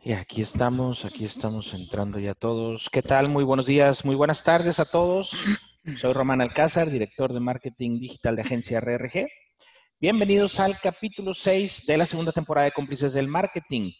[0.00, 2.88] Y aquí estamos, aquí estamos entrando ya todos.
[2.88, 3.30] ¿Qué tal?
[3.30, 5.32] Muy buenos días, muy buenas tardes a todos.
[6.00, 9.26] Soy Román Alcázar, director de marketing digital de agencia RRG.
[10.00, 13.90] Bienvenidos al capítulo 6 de la segunda temporada de Cómplices del Marketing.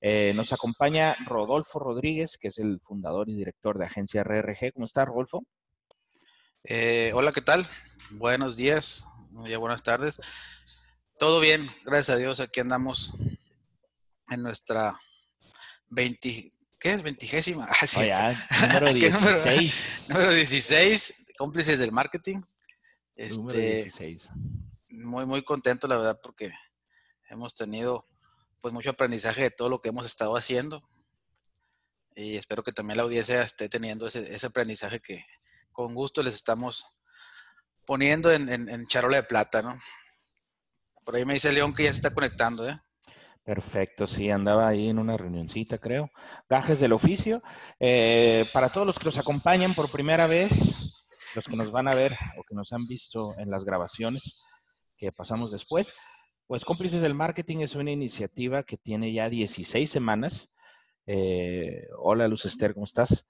[0.00, 4.72] Eh, nos acompaña Rodolfo Rodríguez, que es el fundador y director de agencia RRG.
[4.72, 5.44] ¿Cómo está, Rodolfo?
[6.64, 7.64] Eh, hola, ¿qué tal?
[8.10, 9.06] Buenos días,
[9.46, 10.20] ya buenas tardes.
[11.16, 13.14] Todo bien, gracias a Dios, aquí andamos
[14.30, 14.98] en nuestra
[15.94, 17.02] 20, ¿qué es?
[17.02, 17.66] Veintigésima.
[17.70, 18.00] Ah, sí.
[18.68, 20.06] Número 16.
[20.10, 22.40] número, 16, cómplices del marketing.
[23.16, 24.16] número 16.
[24.16, 24.30] Este,
[24.90, 26.52] muy, muy contento, la verdad, porque
[27.28, 28.06] hemos tenido
[28.60, 30.88] pues mucho aprendizaje de todo lo que hemos estado haciendo.
[32.16, 35.24] Y espero que también la audiencia esté teniendo ese, ese aprendizaje que
[35.72, 36.86] con gusto les estamos
[37.84, 39.78] poniendo en, en, en charola de plata, ¿no?
[41.04, 42.80] Por ahí me dice León que ya se está conectando, ¿eh?
[43.44, 46.10] Perfecto, sí, andaba ahí en una reunioncita, creo.
[46.48, 47.42] Gajes del oficio.
[47.78, 51.94] Eh, para todos los que nos acompañan por primera vez, los que nos van a
[51.94, 54.48] ver o que nos han visto en las grabaciones
[54.96, 55.92] que pasamos después,
[56.46, 60.50] pues Cómplices del Marketing es una iniciativa que tiene ya 16 semanas.
[61.06, 63.26] Eh, hola Luz Esther, ¿cómo estás?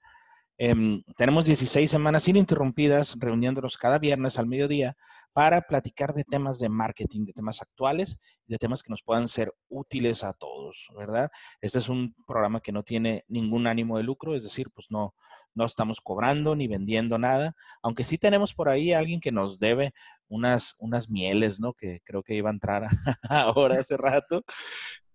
[0.57, 4.95] Em, tenemos 16 semanas ininterrumpidas reuniéndonos cada viernes al mediodía
[5.33, 9.53] para platicar de temas de marketing, de temas actuales, de temas que nos puedan ser
[9.67, 11.29] útiles a todos, ¿verdad?
[11.59, 15.13] Este es un programa que no tiene ningún ánimo de lucro, es decir, pues no,
[15.53, 19.59] no estamos cobrando ni vendiendo nada, aunque sí tenemos por ahí a alguien que nos
[19.59, 19.93] debe
[20.29, 21.73] unas, unas mieles, ¿no?
[21.73, 22.85] Que creo que iba a entrar
[23.29, 24.45] ahora hace rato.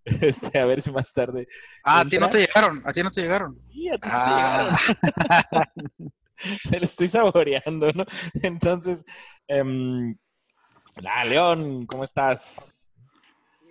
[0.23, 1.47] Este, a ver si más tarde.
[1.85, 3.53] Ah, a ti no te llegaron, a ti no te llegaron.
[3.53, 4.79] Sí, a ti ah.
[4.89, 6.13] llegaron.
[6.71, 8.05] Me lo estoy saboreando, ¿no?
[8.43, 9.05] Entonces,
[9.47, 9.63] eh,
[10.97, 12.91] la León, ¿cómo estás?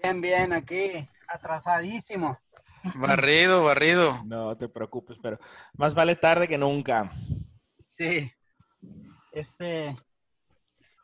[0.02, 2.38] Bien, bien, aquí, atrasadísimo.
[2.96, 4.16] Barrido, barrido.
[4.26, 5.40] No te preocupes, pero
[5.74, 7.12] más vale tarde que nunca.
[7.86, 8.32] Sí.
[9.32, 9.96] Este,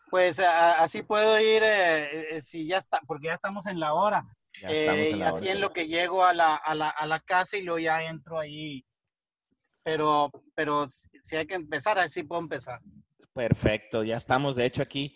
[0.09, 4.25] pues así puedo ir eh, eh, si ya está, porque ya estamos en la hora.
[4.68, 7.62] Ya eh, así en lo que llego a la, a, la, a la casa y
[7.62, 8.86] luego ya entro ahí.
[9.84, 12.80] Pero, pero si hay que empezar, así puedo empezar.
[13.34, 15.16] Perfecto, ya estamos de hecho aquí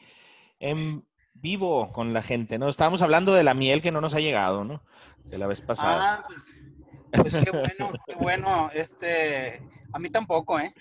[0.59, 2.69] en vivo con la gente, ¿no?
[2.69, 4.83] Estábamos hablando de la miel que no nos ha llegado, ¿no?
[5.23, 6.15] De la vez pasada.
[6.15, 6.61] Ah, pues,
[7.11, 8.69] pues qué bueno, qué bueno.
[8.73, 9.61] Este,
[9.91, 10.73] a mí tampoco, ¿eh?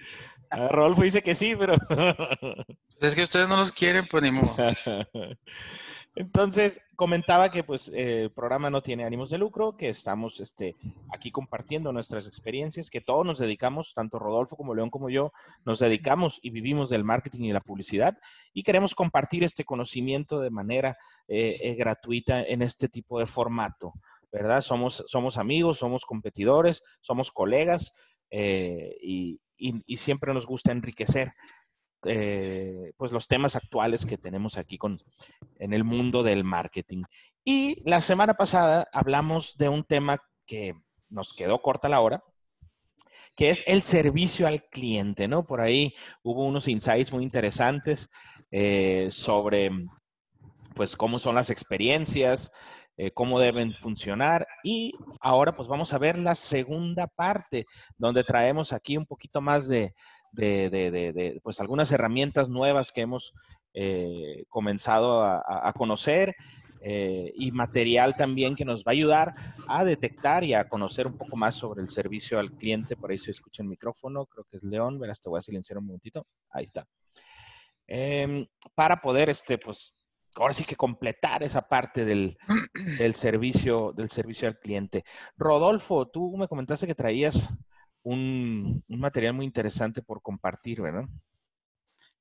[0.51, 1.75] Ah, Rolfo dice que sí, pero...
[3.01, 4.55] es que ustedes no los quieren, pues ni modo.
[6.19, 10.75] Entonces, comentaba que pues el programa no tiene ánimos de lucro, que estamos este,
[11.15, 15.33] aquí compartiendo nuestras experiencias, que todos nos dedicamos, tanto Rodolfo como León como yo,
[15.65, 18.19] nos dedicamos y vivimos del marketing y la publicidad
[18.53, 20.99] y queremos compartir este conocimiento de manera
[21.29, 23.93] eh, eh, gratuita en este tipo de formato,
[24.33, 24.61] ¿verdad?
[24.61, 27.93] Somos, somos amigos, somos competidores, somos colegas
[28.31, 31.33] eh, y, y siempre nos gusta enriquecer
[32.05, 34.99] eh, pues los temas actuales que tenemos aquí con,
[35.59, 37.05] en el mundo del marketing.
[37.45, 40.75] Y la semana pasada hablamos de un tema que
[41.09, 42.23] nos quedó corta la hora,
[43.35, 45.47] que es el servicio al cliente, ¿no?
[45.47, 48.11] Por ahí hubo unos insights muy interesantes
[48.51, 49.71] eh, sobre,
[50.75, 52.53] pues, cómo son las experiencias,
[52.97, 54.47] eh, cómo deben funcionar.
[54.65, 57.65] Y ahora, pues, vamos a ver la segunda parte,
[57.97, 59.95] donde traemos aquí un poquito más de,
[60.33, 63.33] de, de, de, pues algunas herramientas nuevas que hemos
[63.75, 66.35] eh, comenzado a, conocer
[66.81, 69.35] eh, y material también que nos va a ayudar
[69.69, 72.97] a detectar y a conocer un poco más sobre el servicio al cliente.
[72.97, 74.99] Por ahí se escucha el micrófono, creo que es León.
[74.99, 76.27] Verás, te voy a silenciar un momentito.
[76.51, 76.87] Ahí está.
[77.87, 79.95] Eh, para poder, este, pues,
[80.37, 82.37] ahora sí que completar esa parte del,
[82.99, 85.05] del, servicio, del servicio al cliente.
[85.37, 87.49] Rodolfo, tú me comentaste que traías
[88.09, 91.05] un, material muy interesante por compartir, ¿verdad?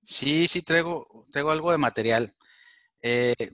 [0.04, 2.36] Sí, sí, traigo, traigo algo de material.
[3.02, 3.54] Eh,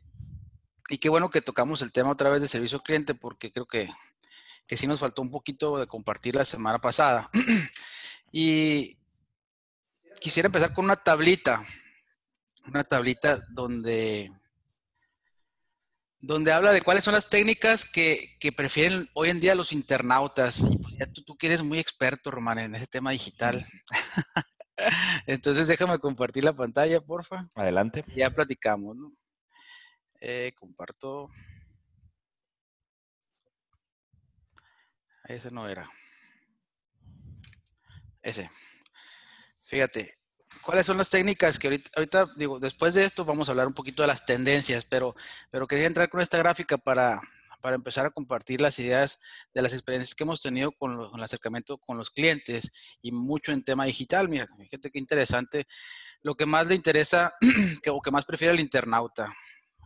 [0.89, 3.67] y qué bueno que tocamos el tema otra vez de servicio al cliente, porque creo
[3.67, 3.87] que,
[4.67, 7.29] que sí nos faltó un poquito de compartir la semana pasada.
[8.31, 8.97] y
[10.19, 11.63] quisiera empezar con una tablita,
[12.65, 14.31] una tablita donde
[16.23, 20.61] donde habla de cuáles son las técnicas que, que, prefieren hoy en día los internautas.
[20.61, 23.65] Y pues ya tú, tú que eres muy experto, Román, en ese tema digital.
[25.27, 27.49] Entonces déjame compartir la pantalla, porfa.
[27.55, 28.05] Adelante.
[28.15, 29.11] Ya platicamos, ¿no?
[30.21, 31.29] Eh, comparto.
[35.25, 35.89] Ese no era.
[38.21, 38.49] Ese.
[39.59, 40.17] Fíjate,
[40.65, 43.73] ¿Cuáles son las técnicas que ahorita, ahorita, digo, después de esto vamos a hablar un
[43.73, 45.15] poquito de las tendencias, pero,
[45.51, 47.19] pero quería entrar con esta gráfica para,
[47.63, 49.21] para empezar a compartir las ideas
[49.53, 52.71] de las experiencias que hemos tenido con, el acercamiento con los clientes
[53.01, 54.27] y mucho en tema digital.
[54.27, 55.65] Mira, fíjate qué interesante.
[56.21, 57.33] Lo que más le interesa
[57.81, 59.33] que, o que más prefiere el internauta.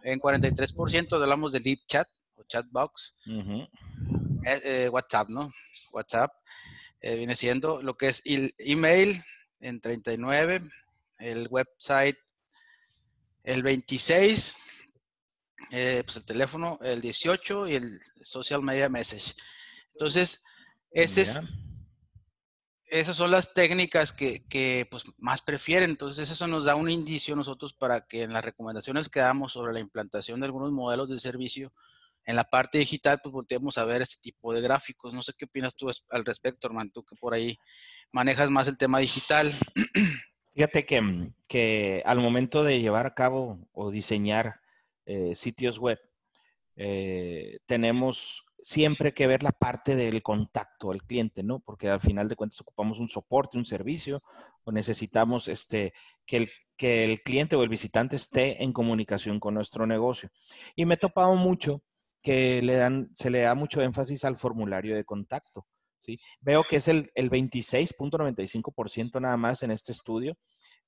[0.04, 3.16] En 43% hablamos de lead chat o chatbox.
[3.28, 5.52] Eh, eh, WhatsApp, ¿no?
[5.92, 6.32] WhatsApp
[7.02, 9.24] eh, viene siendo lo que es el email
[9.60, 10.62] en 39,
[11.20, 12.18] el website
[13.44, 14.58] el 26,
[15.72, 19.34] eh, pues el teléfono, el 18 y el social media message.
[19.94, 20.44] Entonces,
[20.92, 21.26] ese
[22.90, 25.90] esas son las técnicas que, pues, más prefieren.
[25.90, 29.74] Entonces, eso nos da un indicio nosotros para que en las recomendaciones que damos sobre
[29.74, 31.74] la implantación de algunos modelos de servicio,
[32.28, 35.14] en la parte digital, pues volteemos a ver este tipo de gráficos.
[35.14, 37.58] No sé qué opinas tú al respecto, hermano, tú que por ahí
[38.12, 39.56] manejas más el tema digital.
[40.54, 44.60] Fíjate que, mm, que al momento de llevar a cabo o diseñar
[45.06, 46.00] eh, sitios web,
[46.76, 51.60] eh, tenemos siempre que ver la parte del contacto al cliente, ¿no?
[51.60, 54.22] Porque al final de cuentas ocupamos un soporte, un servicio,
[54.66, 55.94] o necesitamos este,
[56.26, 60.30] que, el, que el cliente o el visitante esté en comunicación con nuestro negocio.
[60.76, 61.84] Y me he topado mucho
[62.28, 65.66] que le dan, se le da mucho énfasis al formulario de contacto.
[66.02, 66.20] ¿sí?
[66.42, 70.38] Veo que es el, el 26.95% nada más en este estudio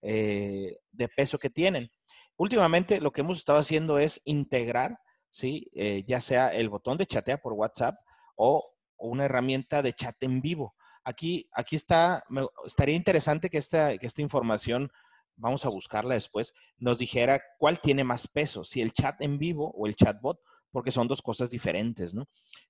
[0.01, 1.91] eh, de peso que tienen.
[2.35, 4.99] Últimamente lo que hemos estado haciendo es integrar,
[5.31, 5.71] ¿sí?
[5.75, 7.95] Eh, ya sea el botón de chatea por WhatsApp
[8.35, 10.75] o, una herramienta de chat en vivo.
[11.05, 12.25] Aquí, aquí está,
[12.65, 14.91] estaría interesante que esta, que esta información,
[15.37, 19.71] vamos a buscarla después, nos dijera cuál tiene más peso, si el chat en vivo
[19.73, 20.41] o el chatbot,
[20.71, 22.27] porque son dos cosas diferentes, ¿no?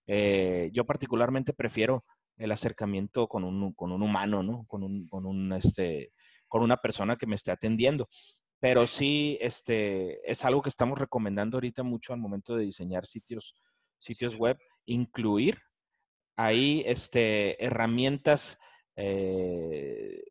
[0.08, 2.06] Eh, yo particularmente prefiero
[2.38, 4.66] el acercamiento con un, con un humano, ¿no?
[4.68, 6.14] Con un, con un, este,
[6.48, 8.08] con una persona que me esté atendiendo.
[8.60, 13.56] Pero sí, este, es algo que estamos recomendando ahorita mucho al momento de diseñar sitios,
[14.00, 15.60] sitios web, incluir
[16.36, 18.60] ahí este, herramientas
[18.96, 20.24] eh,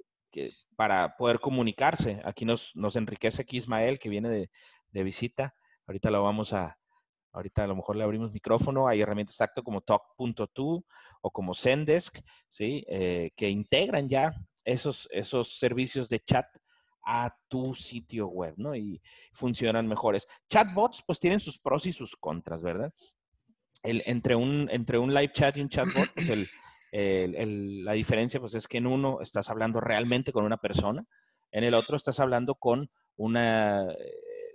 [0.76, 2.21] para poder comunicarse.
[2.25, 4.50] Aquí nos, nos enriquece aquí Ismael, que viene de,
[4.91, 5.55] de visita.
[5.87, 6.77] Ahorita lo vamos a,
[7.38, 8.88] Ahorita a lo mejor le abrimos micrófono.
[8.88, 10.85] Hay herramientas exacto como Talk.to
[11.20, 12.19] o como Zendesk,
[12.49, 12.85] ¿sí?
[12.88, 16.46] Eh, que integran ya esos, esos servicios de chat
[17.06, 18.75] a tu sitio web, ¿no?
[18.75, 19.00] Y
[19.32, 20.26] funcionan mejores.
[20.50, 22.93] Chatbots, pues tienen sus pros y sus contras, ¿verdad?
[23.85, 26.50] El, entre, un, entre un live chat y un chatbot, pues
[26.90, 31.06] la diferencia pues es que en uno estás hablando realmente con una persona,
[31.52, 33.87] en el otro estás hablando con una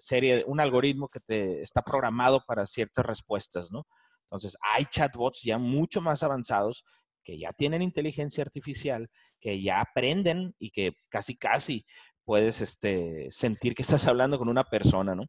[0.04, 3.88] serie, un algoritmo que te está programado para ciertas respuestas, ¿no?
[4.24, 6.84] Entonces, hay chatbots ya mucho más avanzados
[7.24, 9.10] que ya tienen inteligencia artificial,
[9.40, 11.86] que ya aprenden y que casi, casi
[12.24, 15.26] puedes este, sentir que estás hablando con una persona, ¿no?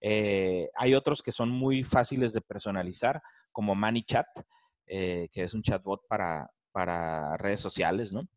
[0.00, 3.22] Eh, hay otros que son muy fáciles de personalizar,
[3.52, 4.26] como ManyChat,
[4.86, 8.28] eh, que es un chatbot para, para redes sociales, ¿no?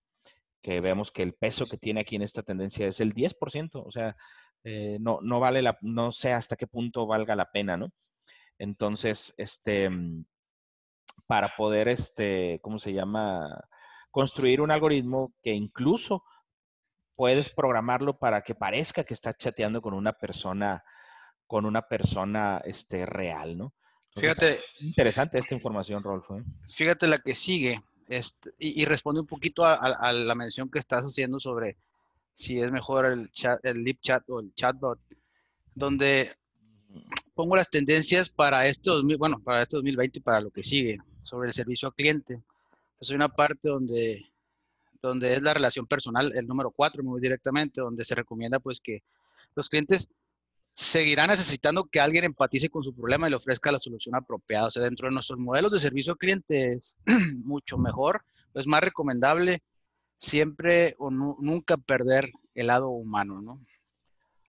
[0.62, 3.92] Que vemos que el peso que tiene aquí en esta tendencia es el 10%, o
[3.92, 4.16] sea,
[4.70, 7.94] eh, no, no vale la, no sé hasta qué punto valga la pena, ¿no?
[8.60, 10.26] Entonces, este, mm,
[11.26, 13.64] para poder, este, ¿cómo se llama?
[14.12, 16.26] Construir un algoritmo que incluso
[17.16, 20.84] puedes programarlo para que parezca que está chateando con una persona,
[21.46, 23.74] con una persona, este, real, ¿no?
[24.18, 24.60] fíjate.
[24.82, 26.40] Interesante esta información, Rolfo.
[26.40, 26.44] ¿eh?
[26.68, 31.40] Fíjate la que sigue, este, y, responde un poquito a, la mención que estás haciendo
[31.40, 31.78] sobre
[32.38, 35.00] si es mejor el, chat, el lip chat o el chatbot,
[35.74, 36.36] donde
[37.34, 41.48] pongo las tendencias para este bueno, para este 2020 y para lo que sigue sobre
[41.48, 42.44] el servicio al cliente.
[43.00, 44.24] Es una parte donde,
[45.02, 49.02] donde es la relación personal, el número 4, muy directamente, donde se recomienda pues que
[49.56, 50.08] los clientes
[50.76, 54.68] seguirán necesitando que alguien empatice con su problema y le ofrezca la solución apropiada.
[54.68, 57.00] O sea, dentro de nuestros modelos de servicio al cliente es
[57.44, 59.64] mucho mejor, es más recomendable
[60.18, 63.66] siempre o nunca perder el lado humano, ¿no?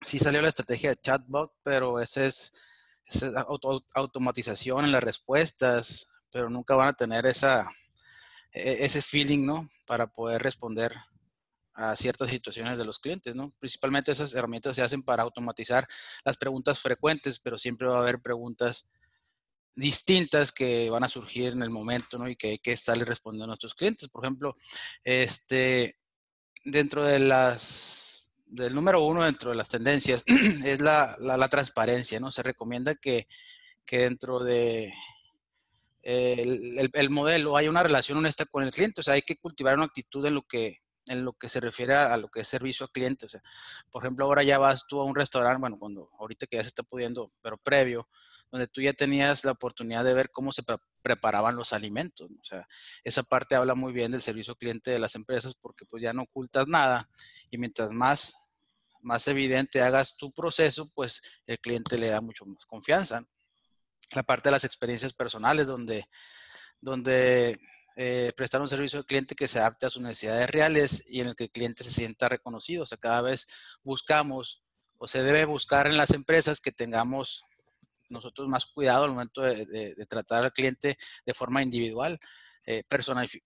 [0.01, 2.53] Sí salió la estrategia de chatbot, pero esa es,
[3.93, 7.69] automatización en las respuestas, pero nunca van a tener esa,
[8.51, 9.69] e, ese feeling, ¿no?
[9.85, 10.95] Para poder responder
[11.73, 13.51] a ciertas situaciones de los clientes, ¿no?
[13.59, 15.87] Principalmente esas herramientas se hacen para automatizar
[16.23, 18.89] las preguntas frecuentes, pero siempre va a haber preguntas
[19.75, 22.27] distintas que van a surgir en el momento, ¿no?
[22.27, 24.09] Y que hay que estarle respondiendo a nuestros clientes.
[24.09, 24.55] Por ejemplo,
[25.03, 25.97] este,
[26.63, 30.23] dentro de las, del número uno dentro de las tendencias
[30.65, 32.31] es la, la, transparencia, ¿no?
[32.31, 33.27] Se recomienda que,
[33.85, 34.93] que dentro de
[36.01, 39.75] el, el, modelo hay una relación honesta con el cliente, o sea, hay que cultivar
[39.75, 42.85] una actitud en lo que en lo que se refiere a, lo que es servicio
[42.85, 43.25] al cliente.
[43.25, 43.41] O sea,
[43.91, 46.69] por ejemplo, ahora ya vas tú a un restaurante, bueno, cuando ahorita que ya se
[46.69, 48.07] está pudiendo, pero previo,
[48.51, 50.63] donde tú ya tenías la oportunidad de ver cómo se
[51.01, 52.29] preparaban los alimentos.
[52.31, 52.67] O sea,
[53.03, 56.23] esa parte habla muy bien del servicio cliente de las empresas porque pues ya no
[56.23, 57.09] ocultas nada
[57.49, 58.35] y mientras más,
[59.01, 63.23] más evidente hagas tu proceso, pues el cliente le da mucho más confianza.
[64.15, 66.05] La parte de las experiencias personales donde,
[66.81, 67.59] donde
[67.95, 71.27] eh, prestar un servicio al cliente que se adapte a sus necesidades reales y en
[71.27, 72.83] el que el cliente se sienta reconocido.
[72.83, 73.47] O sea, cada vez
[73.83, 74.63] buscamos
[74.97, 77.43] o se debe buscar en las empresas que tengamos
[78.09, 82.19] nosotros más cuidado al momento de, tratar al cliente de forma individual.
[82.65, 82.83] Eh,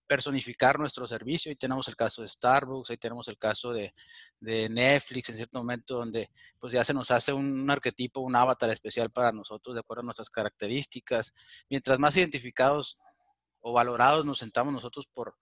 [0.06, 1.48] personificar nuestro servicio.
[1.48, 3.94] Ahí tenemos el caso de Starbucks, ahí tenemos el caso de,
[4.38, 8.68] de, Netflix en cierto momento donde pues ya se nos hace un arquetipo, un avatar
[8.68, 11.32] especial para nosotros de acuerdo a nuestras características.
[11.70, 12.98] Mientras más identificados
[13.60, 15.38] o valorados nos sentamos nosotros por,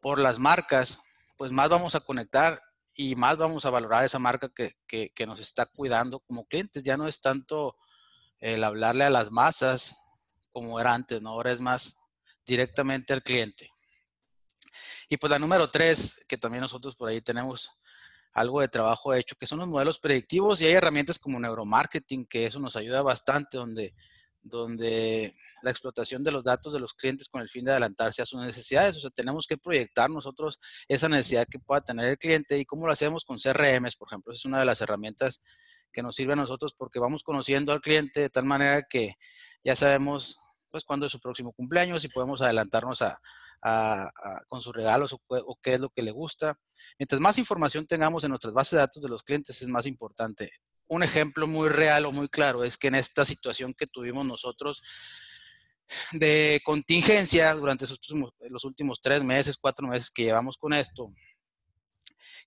[0.00, 1.02] por las marcas,
[1.36, 2.62] pues más vamos a conectar
[2.98, 6.82] y más vamos a valorar esa marca que, que, nos está cuidando como clientes.
[6.82, 7.76] Ya no es tanto
[8.40, 9.96] el hablarle a las masas
[10.52, 11.30] como era antes, ¿no?
[11.30, 11.96] Ahora es más
[12.46, 13.70] directamente al cliente.
[15.08, 17.80] Y pues la número tres, que también nosotros por ahí tenemos
[18.34, 22.46] algo de trabajo hecho, que son los modelos predictivos y hay herramientas como neuromarketing, que
[22.46, 23.94] eso nos ayuda bastante, donde,
[24.42, 28.26] donde la explotación de los datos de los clientes con el fin de adelantarse a
[28.26, 28.96] sus necesidades.
[28.96, 32.86] O sea, tenemos que proyectar nosotros esa necesidad que pueda tener el cliente y cómo
[32.86, 34.32] lo hacemos con CRMs, por ejemplo.
[34.32, 35.42] Es una de las herramientas
[35.92, 39.14] que nos sirve a nosotros porque vamos conociendo al cliente de tal manera que
[39.62, 40.38] ya sabemos
[40.70, 43.18] pues cuándo es su próximo cumpleaños y podemos adelantarnos a,
[44.46, 46.54] con sus regalos o, qué es lo que le gusta.
[46.98, 50.50] Mientras más información tengamos en nuestras bases de datos de los clientes es más importante.
[50.86, 54.82] Un ejemplo muy real o muy claro es que en esta situación que tuvimos nosotros,
[56.12, 57.86] de contingencia durante
[58.50, 61.06] los últimos tres meses, cuatro meses que llevamos con esto,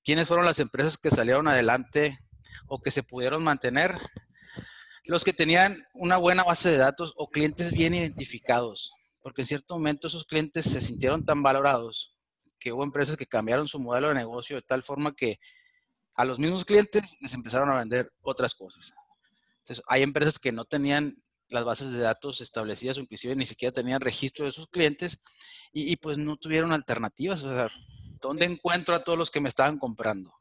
[0.04, 2.20] ¿quiénes fueron las empresas que salieron adelante
[2.72, 3.98] o que se pudieron mantener?
[5.04, 9.76] Los que tenían una buena base de datos o clientes bien identificados, porque en cierto
[9.76, 12.16] momento esos clientes se sintieron tan valorados
[12.60, 15.38] que hubo empresas que cambiaron su modelo de negocio de tal forma que
[16.16, 18.94] a los mismos clientes les empezaron a vender otras cosas.
[19.58, 21.18] Entonces, hay empresas que no tenían
[21.50, 25.22] las bases de datos establecidas o inclusive ni siquiera tenían registro de sus clientes
[25.74, 27.44] y, pues no tuvieron alternativas.
[27.44, 27.68] O sea,
[28.22, 30.32] ¿dónde encuentro a todos los que me estaban comprando?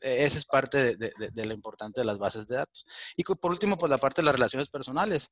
[0.00, 2.86] E, esa es parte de, de, lo importante de las bases de datos.
[3.16, 5.30] Y por último, pues la parte de las relaciones personales.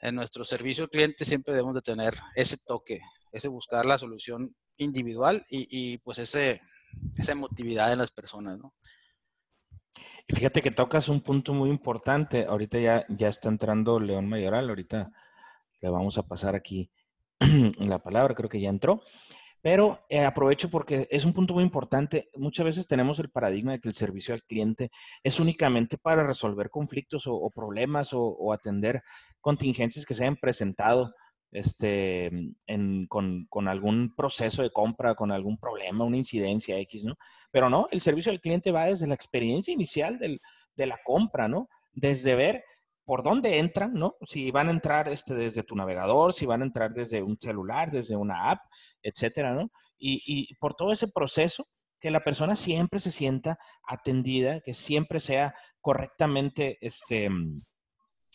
[0.00, 3.00] En nuestro servicio al cliente siempre debemos de tener ese toque,
[3.32, 6.60] ese buscar la solución individual y, y pues ese,
[7.18, 8.72] esa emotividad en las personas, ¿no?
[10.26, 12.44] Y fíjate que tocas un punto muy importante.
[12.44, 14.68] Ahorita ya, ya está entrando León Mayoral.
[14.68, 15.10] Ahorita
[15.80, 16.90] le vamos a pasar aquí
[17.78, 19.02] la palabra, creo que ya entró.
[19.60, 22.30] Pero eh, aprovecho porque es un punto muy importante.
[22.36, 24.90] Muchas veces tenemos el paradigma de que el servicio al cliente
[25.22, 29.02] es únicamente para resolver conflictos o, problemas o, o, atender
[29.40, 31.12] contingencias que se hayan presentado
[31.50, 32.30] este,
[33.08, 37.16] con, algún proceso de compra, con algún problema, una incidencia X, ¿no?
[37.50, 41.68] Pero no, el servicio al cliente va desde la experiencia inicial de la compra, ¿no?
[41.92, 42.64] Desde ver
[43.08, 44.16] por dónde entran, ¿no?
[44.26, 47.90] Si van a entrar este, desde tu navegador, si van a entrar desde un celular,
[47.90, 48.60] desde una app,
[49.00, 49.70] etcétera, ¿no?
[49.98, 51.66] Y, por todo ese proceso,
[51.98, 57.30] que la persona siempre se sienta atendida, que siempre sea correctamente, este,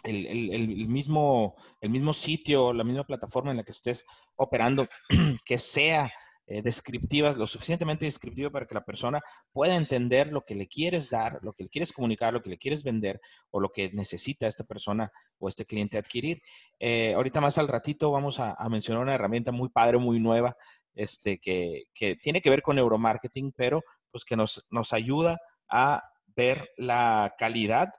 [0.04, 4.88] el, mismo, el mismo sitio, la misma plataforma en la que estés operando,
[5.46, 6.12] que sea
[6.46, 9.22] eh, descriptiva, lo suficientemente descriptiva para que la persona
[9.52, 12.58] pueda entender lo que le quieres dar, lo que le quieres comunicar, lo que le
[12.58, 13.22] quieres vender
[13.52, 16.42] o lo que necesita esta persona o este cliente adquirir.
[16.80, 20.58] Eh, ahorita más al ratito vamos a, mencionar una herramienta muy padre, muy nueva,
[20.96, 23.82] este, que, que, tiene que ver con neuromarketing, pero
[24.12, 26.04] pues que nos, nos ayuda a
[26.36, 27.90] ver la calidad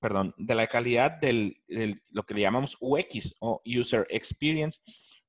[0.00, 1.62] perdón, de la calidad del,
[2.10, 4.80] lo que le llamamos UX o User Experience,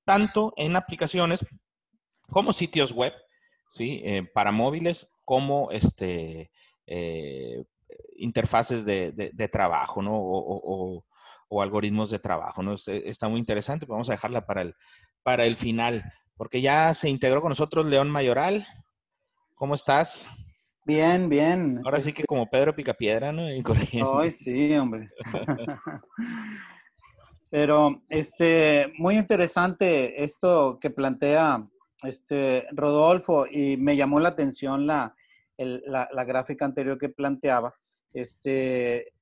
[0.03, 1.43] tanto en aplicaciones
[2.29, 3.13] como sitios web,
[3.67, 4.01] ¿sí?
[4.05, 6.51] Eh, para móviles, como este,
[6.86, 7.63] eh,
[8.17, 10.13] interfaces de, trabajo, ¿no?
[10.15, 11.03] O,
[11.62, 12.75] algoritmos de trabajo, ¿no?
[12.75, 14.75] Está muy interesante, vamos a dejarla para el,
[15.24, 16.03] para el final,
[16.36, 18.65] porque ya se integró con nosotros León Mayoral.
[19.55, 20.27] ¿Cómo estás?
[20.86, 21.81] Bien, bien.
[21.84, 23.43] Ahora sí que este como Pedro Picapiedra, ¿no?
[23.43, 25.10] Ay, sí, hombre.
[27.50, 31.67] Pero, este, muy interesante esto que plantea
[32.04, 35.16] este Rodolfo y me llamó la atención la,
[35.58, 37.74] la, gráfica anterior que planteaba.
[38.13, 39.13] Este,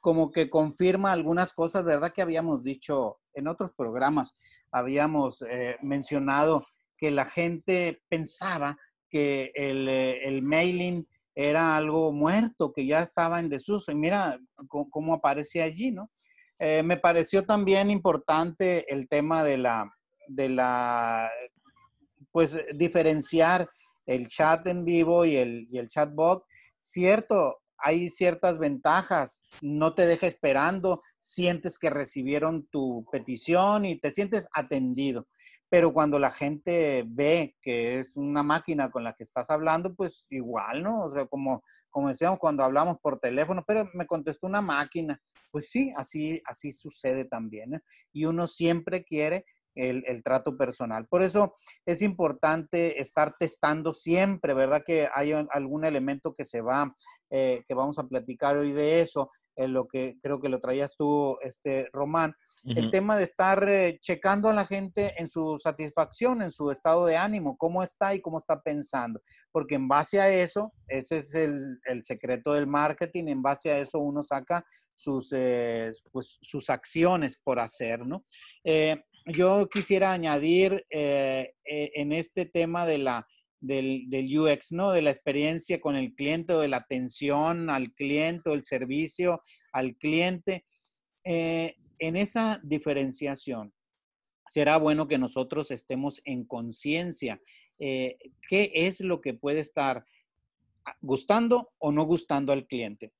[0.00, 2.12] como que confirma algunas cosas, ¿verdad?
[2.12, 4.36] Que habíamos dicho en otros programas.
[4.70, 6.66] Habíamos eh, mencionado
[6.96, 8.76] que la gente pensaba
[9.08, 13.92] que eh, el, mailing era algo muerto, que ya estaba en desuso.
[13.92, 14.38] Y mira
[14.68, 16.10] cómo, aparece allí, ¿no?
[16.58, 19.90] Eh, me pareció también importante el tema de la,
[20.28, 21.30] de la,
[22.34, 23.70] pues diferenciar
[24.06, 26.44] el chat en vivo y el, y el chatbot.
[26.76, 34.10] Cierto, hay ciertas ventajas, no te deja esperando, sientes que recibieron tu petición y te
[34.10, 35.28] sientes atendido.
[35.68, 40.26] Pero cuando la gente ve que es una máquina con la que estás hablando, pues
[40.30, 41.04] igual, ¿no?
[41.04, 45.20] O sea, como, como decíamos cuando hablamos por teléfono, pero me contestó una máquina.
[45.52, 47.74] Pues sí, así, así sucede también.
[47.74, 47.80] ¿eh?
[48.12, 49.44] Y uno siempre quiere
[49.74, 51.06] el, el, trato personal.
[51.06, 51.52] Por eso
[51.84, 54.82] es importante estar testando siempre, ¿verdad?
[54.86, 56.94] Que hay algún elemento que se va
[57.36, 60.96] eh, que vamos a platicar hoy de eso, en lo que creo que lo traías
[60.96, 66.42] tú, este, Román, el tema de estar eh, checando a la gente en su satisfacción,
[66.42, 70.30] en su estado de ánimo, cómo está y cómo está pensando, porque en base a
[70.30, 74.64] eso, ese es el, el secreto del marketing, en base a eso uno saca
[74.94, 78.22] sus, eh, pues, sus acciones por hacer, ¿no?
[79.26, 83.26] Yo quisiera añadir en este tema de la
[83.64, 84.92] del, UX, ¿no?
[84.92, 90.62] De la experiencia con el cliente de la atención al cliente el servicio al cliente.
[91.24, 93.72] Eh, en esa diferenciación,
[94.46, 97.40] será bueno que nosotros estemos en conciencia.
[97.78, 100.04] Eh, ¿Qué es lo que puede estar
[101.00, 103.12] gustando o no gustando al cliente?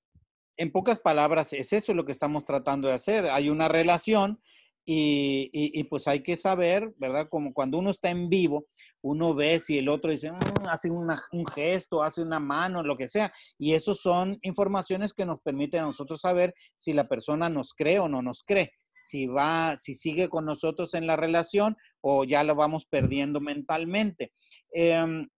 [0.57, 3.27] En pocas palabras, es eso lo que estamos tratando de hacer.
[3.27, 4.41] Hay una relación
[4.87, 7.29] y, pues hay que saber, ¿verdad?
[7.31, 8.67] Como cuando uno está en vivo,
[9.03, 13.09] uno ve si el otro dice, mm, hace un gesto, hace una mano, lo que
[13.09, 13.33] sea.
[13.59, 17.99] Y eso son informaciones que nos permiten a nosotros saber si la persona nos cree
[17.99, 18.73] o no nos cree.
[19.01, 24.33] Si va, si sigue con nosotros en la relación o ya lo vamos perdiendo mentalmente.
[24.73, 25.29] Em,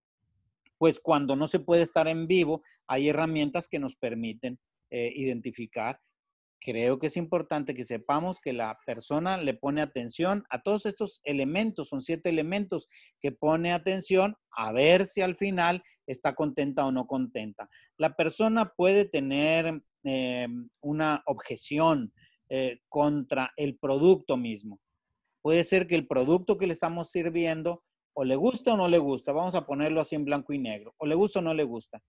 [0.79, 4.59] pues cuando no se puede estar en vivo, hay herramientas que nos permiten
[4.91, 5.99] eh, identificar
[6.61, 11.21] creo que es importante que sepamos que la persona le pone atención a todos estos
[11.25, 12.89] elementos, son siete elementos
[13.21, 17.69] que pone atención a ver si al final está contenta o no contenta.
[17.99, 20.49] La persona puede tener eh,
[20.80, 22.13] una objeción
[22.49, 24.80] eh, contra el producto mismo.
[25.43, 27.83] Puede ser que el producto que le estamos sirviendo
[28.15, 30.95] o le gusta o no le gusta, vamos a ponerlo así en blanco y negro,
[30.97, 32.02] o le gusta o no le gusta.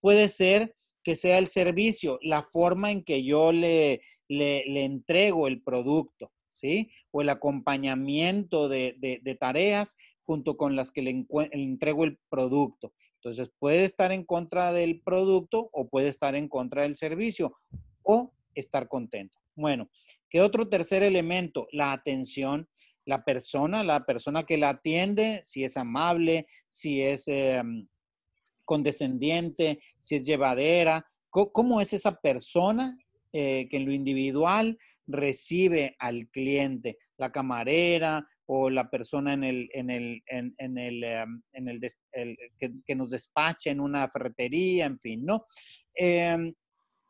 [0.00, 5.62] Puede ser que sea el servicio, la forma en que yo le, le, entrego el
[5.62, 6.90] producto, ¿sí?
[7.10, 12.94] O el acompañamiento de, de, tareas junto con las que le, entrego el producto.
[13.16, 17.54] Entonces, puede estar en contra del producto o puede estar en contra del servicio
[18.02, 19.38] o estar contento.
[19.54, 19.88] Bueno,
[20.30, 21.68] ¿qué otro tercer elemento?
[21.70, 22.68] La atención.
[23.06, 27.86] La persona, la persona que la atiende, si es amable, si es em,
[28.64, 32.96] condescendiente, si es llevadera, cómo es esa persona
[33.32, 39.68] eh, que en lo individual recibe al cliente, la camarera o la persona en el,
[39.72, 41.80] en el, en, el, em, en el,
[42.58, 45.44] que, nos despacha en una ferretería, en fin, ¿no?
[45.94, 46.54] Em,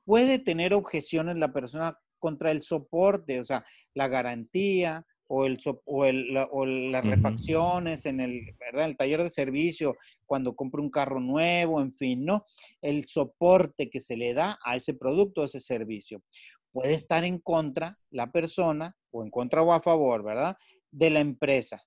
[0.04, 3.64] puede tener objeciones la persona contra el soporte, o sea,
[3.94, 8.86] la garantía, o, el, o, el, o las refacciones en el, ¿verdad?
[8.86, 12.44] el taller de servicio, cuando compra un carro nuevo, en fin, ¿no?
[12.80, 16.22] El soporte que se le da a ese producto, a ese servicio.
[16.70, 20.56] Puede estar en contra la persona, o en contra o a favor, ¿verdad?
[20.90, 21.84] De la empresa,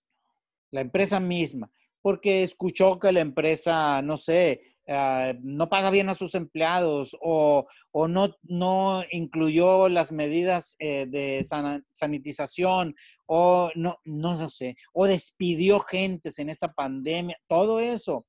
[0.71, 6.15] la empresa misma, porque escuchó que la empresa, no sé, Ah, no paga bien a
[6.15, 7.67] sus empleados o,
[8.07, 11.45] no, no, incluyó las medidas eh, de
[11.91, 12.95] sanitización
[13.25, 18.25] o no, no, sé, o despidió gentes en esta pandemia, todo eso.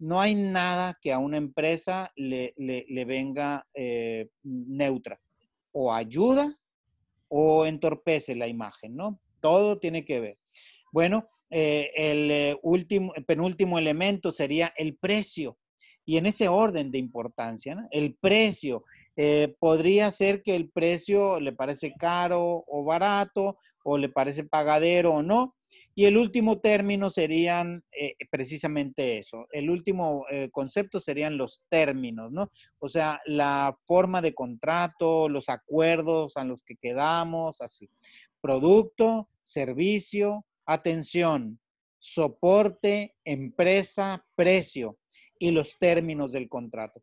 [0.00, 2.54] No hay nada que a una empresa le,
[3.06, 5.20] venga eh, neutra.
[5.72, 6.52] O ayuda
[7.28, 9.20] o entorpece la imagen, ¿no?
[9.38, 10.38] Todo tiene que ver.
[10.90, 15.58] Bueno, eh, el último, el penúltimo elemento sería el precio
[16.04, 18.84] y en ese orden de importancia, el precio.
[19.16, 25.14] Eh, podría ser que el precio le parece caro o barato, o le parece pagadero
[25.14, 25.56] o no.
[25.94, 29.46] Y el último término serían eh, precisamente eso.
[29.52, 32.50] El último eh, concepto serían los términos, ¿no?
[32.78, 37.90] O sea, la forma de contrato, los acuerdos a los que quedamos, así.
[38.40, 41.60] Producto, servicio, atención,
[41.98, 44.96] soporte, empresa, precio
[45.40, 47.02] y los términos del contrato.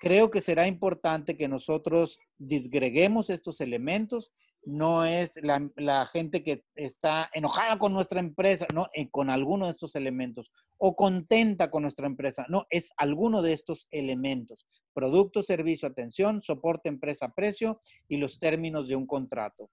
[0.00, 4.32] Creo que será importante que nosotros disgreguemos estos elementos.
[4.64, 9.72] No es la, gente que está enojada con nuestra empresa, no, eh, con alguno de
[9.72, 14.66] estos elementos, o contenta con nuestra empresa, no, es alguno de estos elementos.
[14.94, 19.68] producto, servicio, atención, soporte, empresa, precio y los términos de un contrato.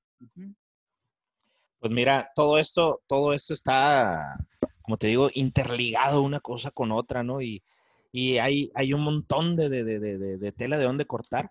[1.79, 4.37] Pues mira, todo esto, todo esto está,
[4.81, 7.41] como te digo, interligado una cosa con otra, ¿no?
[7.41, 7.63] Y,
[8.13, 11.49] hay, hay, un montón de, de, tela de dónde cortar.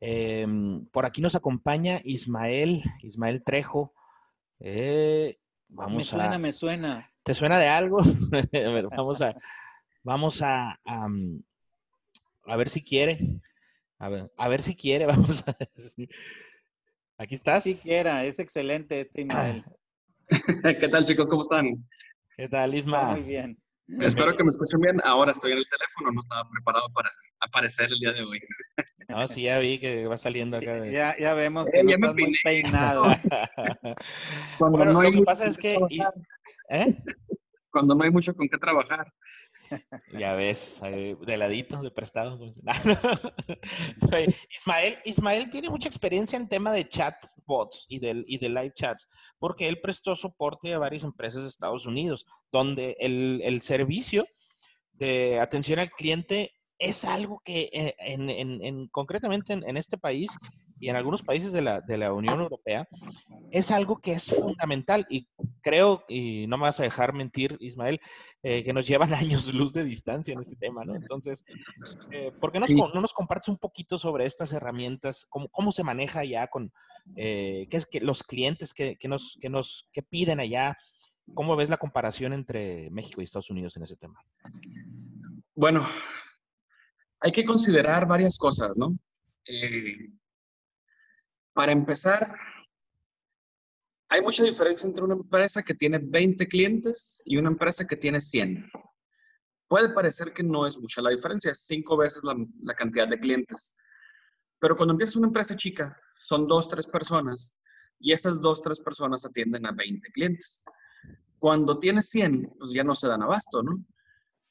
[0.00, 3.94] Em, por aquí nos acompaña Ismael, Ismael Trejo.
[4.60, 7.10] Eh, vamos me suena, me suena.
[7.22, 7.98] ¿Te suena de algo?
[8.96, 9.34] vamos a,
[10.02, 11.38] vamos a, mm,
[12.46, 13.18] a, ver si quiere.
[13.98, 16.10] A ver, a ver si quiere, vamos a decir.
[17.16, 17.62] Aquí estás.
[17.62, 19.64] Si quiera, es excelente este email.
[20.80, 21.28] ¿Qué tal, chicos?
[21.28, 21.68] ¿Cómo están?
[22.36, 23.12] ¿Qué tal, Isma?
[23.12, 23.63] Muy bien.
[24.00, 25.00] Espero que me escuchen bien.
[25.04, 28.40] Ahora estoy en el teléfono, no estaba preparado para aparecer el día de hoy.
[29.08, 30.86] No, sí, ya vi que va saliendo acá.
[30.86, 33.04] Ya, ya vemos que eh, no estás muy peinado.
[34.58, 35.78] Cuando bueno, no lo que pasa es que...
[36.70, 36.96] ¿Eh?
[37.70, 39.12] Cuando no hay mucho con qué trabajar.
[40.18, 42.38] Ya ves, de ladito, de prestado.
[42.38, 42.60] Pues,
[44.50, 49.08] Ismael, Ismael tiene mucha experiencia en tema de chatbots y de, y de live chats,
[49.38, 54.24] porque él prestó soporte a varias empresas de Estados Unidos, donde el, el servicio
[54.92, 60.30] de atención al cliente es algo que eh, en, en, en concretamente en, este país
[60.84, 62.86] y en algunos países de la, de la, Unión Europea
[63.50, 65.26] es algo que es fundamental y
[65.62, 68.02] creo, y no me vas a dejar mentir, Ismael,
[68.42, 70.94] eh, que nos llevan años luz de distancia en este tema, ¿no?
[70.94, 71.42] Entonces,
[72.10, 75.24] eh, ¿por qué no nos compartes un poquito sobre estas herramientas?
[75.30, 76.70] ¿Cómo, cómo se maneja ya con
[77.14, 80.76] qué es que los clientes que, que, nos, que, nos, que piden allá?
[81.32, 84.20] ¿Cómo ves la comparación entre México y Estados Unidos en ese tema?
[85.54, 85.88] Bueno,
[87.20, 88.98] hay que considerar varias cosas, ¿no?
[89.46, 90.10] Eh,
[91.54, 92.36] para empezar,
[94.08, 98.20] hay mucha diferencia entre una empresa que tiene 20 clientes y una empresa que tiene
[98.20, 98.70] 100.
[99.68, 103.76] Puede parecer que no es mucha la diferencia, es cinco veces la, cantidad de clientes.
[104.58, 107.56] Pero cuando empiezas una empresa chica, son dos, tres personas
[107.98, 110.64] y esas dos, tres personas atienden a 20 clientes.
[111.38, 113.84] Cuando tienes 100, pues ya no se dan abasto, ¿no?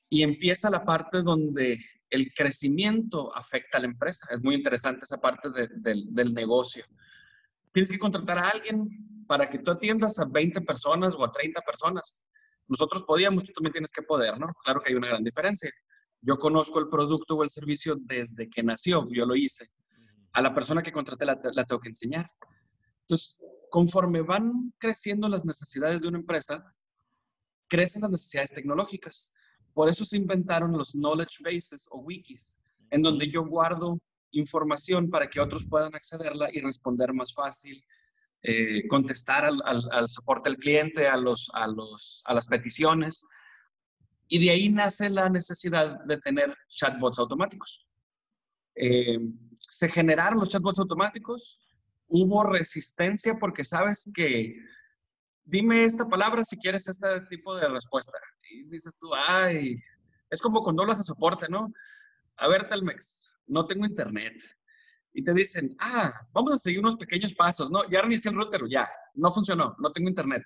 [0.10, 4.28] Y empieza la parte donde el crecimiento afecta a la empresa.
[4.30, 6.86] Es muy interesante esa parte del negocio.
[7.72, 11.60] Tienes que contratar a alguien para que tú atiendas a 20 personas o a 30
[11.62, 12.24] personas.
[12.68, 14.48] Nosotros podíamos, tú también tienes que poder, ¿no?
[14.64, 15.72] Claro que hay una gran diferencia.
[16.22, 19.72] Yo conozco el producto o el servicio desde que nació, yo lo hice.
[20.34, 22.30] A la persona que contraté la, la tengo que enseñar.
[23.02, 26.64] Entonces, conforme van creciendo las necesidades de una empresa,
[27.68, 29.34] crecen las necesidades tecnológicas.
[29.74, 32.58] Por eso se inventaron los knowledge bases o wikis,
[32.92, 34.00] en donde yo guardo
[34.32, 37.84] información para que otros puedan accederla y responder más fácil,
[38.42, 43.26] eh, contestar al, soporte del cliente, a las peticiones.
[44.28, 47.88] Y de ahí nace la necesidad de tener chatbots automáticos.
[48.76, 49.20] Eh,
[49.54, 51.60] se generaron los chatbots automáticos,
[52.08, 54.56] hubo resistencia porque sabes que
[55.46, 58.18] dime esta palabra si quieres este tipo de respuesta.
[58.50, 59.78] Y dices tú, ay,
[60.30, 61.72] es como cuando hablas a soporte, ¿no?
[62.38, 64.34] A ver, Telmex, no tengo internet.
[65.14, 67.88] Y te dicen, ah, vamos a seguir unos pequeños pasos, ¿no?
[67.90, 70.44] Ya reinicié el router, ya, no funcionó, no tengo internet.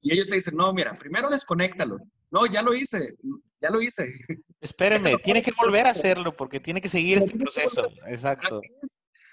[0.00, 1.98] Y ellos te dicen, no, mira, primero desconéctalo.
[2.30, 3.16] No, ya lo hice,
[3.60, 4.06] ya lo hice.
[4.60, 7.88] Espéreme, tiene que volver a hacerlo porque tiene que seguir este proceso.
[8.06, 8.60] Exacto.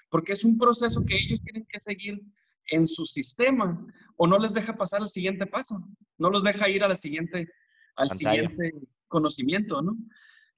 [0.10, 2.20] porque es un proceso que ellos tienen que seguir
[2.68, 3.86] en su sistema
[4.18, 7.48] o no les deja pasar al siguiente paso, no los deja ir a la siguiente,
[7.96, 8.74] al siguiente
[9.08, 9.96] conocimiento, ¿no?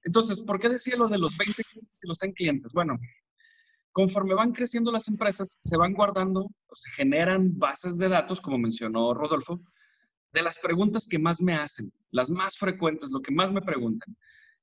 [0.02, 2.72] Entonces, ¿por qué decía lo de los 20 clientes y los 100 clientes?
[2.72, 2.98] Bueno,
[3.92, 8.58] conforme van creciendo las empresas, se van guardando o se generan bases de datos, como
[8.58, 9.60] mencionó Rodolfo,
[10.32, 14.16] de las preguntas que más me hacen, las más frecuentes, lo que más me preguntan.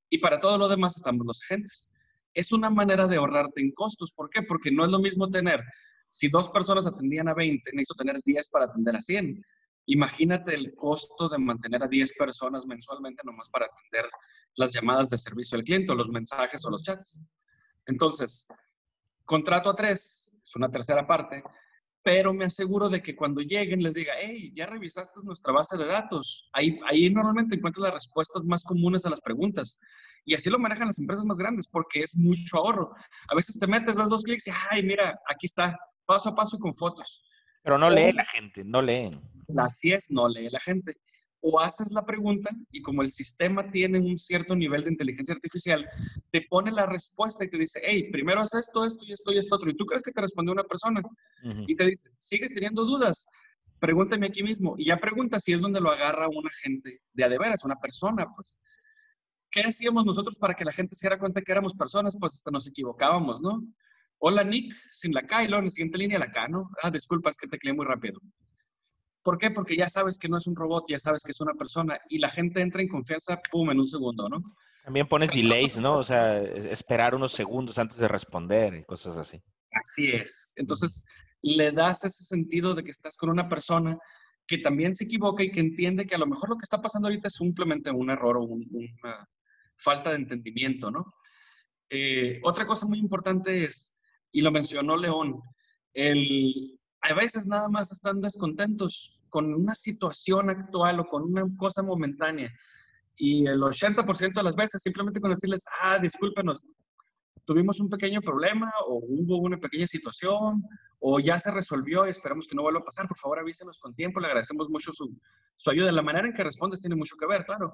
[0.10, 1.91] Y para todo lo demás estamos los agentes.
[2.33, 4.12] Es una manera de ahorrarte en costos.
[4.12, 4.41] ¿Por qué?
[4.41, 5.62] Porque no es lo mismo tener
[6.07, 9.43] si dos personas atendían a 20, necesito tener 10 para atender a 100.
[9.87, 14.09] Imagínate el costo de mantener a 10 personas mensualmente nomás para atender
[14.55, 17.21] las llamadas de servicio al cliente o los mensajes o los chats.
[17.85, 18.47] Entonces,
[19.25, 21.43] contrato a tres, es una tercera parte,
[22.03, 25.85] pero me aseguro de que cuando lleguen les diga, hey, ya revisaste nuestra base de
[25.85, 26.49] datos.
[26.53, 29.79] Ahí, ahí normalmente encuentras las respuestas más comunes a las preguntas.
[30.25, 32.93] Y así lo manejan las empresas más grandes porque es mucho ahorro.
[33.29, 36.57] A veces te metes, das dos clics y, ay, mira, aquí está, paso a paso
[36.57, 37.23] con fotos.
[37.61, 39.21] Pero no lee la gente, no leen.
[39.57, 40.93] Así es, no lee la gente.
[41.41, 45.87] O haces la pregunta y como el sistema tiene un cierto nivel de inteligencia artificial,
[46.31, 49.37] te pone la respuesta y te dice, hey, primero haz esto, esto y esto y
[49.37, 49.69] esto otro.
[49.69, 51.01] Y tú crees que te respondió una persona.
[51.67, 53.27] Y te dice, ¿sigues teniendo dudas?
[53.79, 54.75] Pregúntame aquí mismo.
[54.77, 57.75] Y ya pregunta si es donde lo agarra un agente de a de veras, una
[57.75, 58.59] persona, pues.
[59.51, 62.15] ¿qué hacíamos nosotros para que la gente se diera cuenta que éramos personas?
[62.19, 63.63] Pues hasta nos equivocábamos, ¿no?
[64.19, 66.69] Hola Nick, sin la K y luego en la siguiente línea la K, ¿no?
[66.82, 68.19] Ah, disculpa, es que te muy rápido.
[69.21, 69.51] ¿Por qué?
[69.51, 72.17] Porque ya sabes que no es un robot, ya sabes que es una persona y
[72.17, 74.41] la gente entra en confianza, pum, en un segundo, ¿no?
[74.84, 75.97] También pones delays, ¿no?
[75.97, 79.41] O sea, esperar unos segundos antes de responder y cosas así.
[79.71, 80.53] Así es.
[80.56, 81.06] Entonces,
[81.41, 83.97] le das ese sentido de que estás con una persona
[84.47, 87.10] que también se equivoca y que entiende que a lo mejor lo que está pasando
[87.10, 89.27] ahorita es simplemente un error o una
[89.75, 91.13] falta de entendimiento, ¿no?
[91.89, 93.96] Eh, otra cosa muy importante es,
[94.38, 95.41] y lo mencionó León,
[95.95, 101.82] el, a veces nada más están descontentos con una situación actual o con una cosa
[101.82, 102.54] momentánea
[103.15, 106.67] y el 80% de las veces simplemente con decirles, ah, discúlpenos,
[107.45, 110.63] tuvimos un pequeño problema o hubo una pequeña situación
[111.00, 113.95] o ya se resolvió y esperamos que no vuelva a pasar, por favor avísenos con
[113.95, 115.19] tiempo, le agradecemos mucho su,
[115.56, 115.91] su ayuda.
[115.91, 117.73] La manera en que respondes tiene mucho que ver, claro.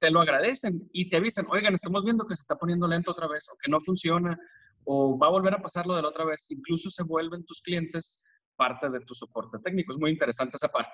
[0.00, 3.28] Te lo agradecen y te avisan, oigan, estamos viendo que se está poniendo lento otra
[3.28, 4.36] vez o que no funciona
[4.84, 6.46] o va a volver a pasarlo de la otra vez.
[6.48, 8.22] Incluso se vuelven tus clientes
[8.56, 9.92] parte de tu soporte técnico.
[9.92, 10.92] Es muy interesante esa parte.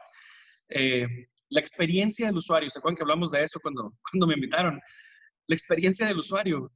[0.69, 1.07] Eh,
[1.49, 4.81] la experiencia del usuario, ¿se acuerdan que hablamos de eso cuando, cuando me invitaron?
[5.47, 6.73] La experiencia del usuario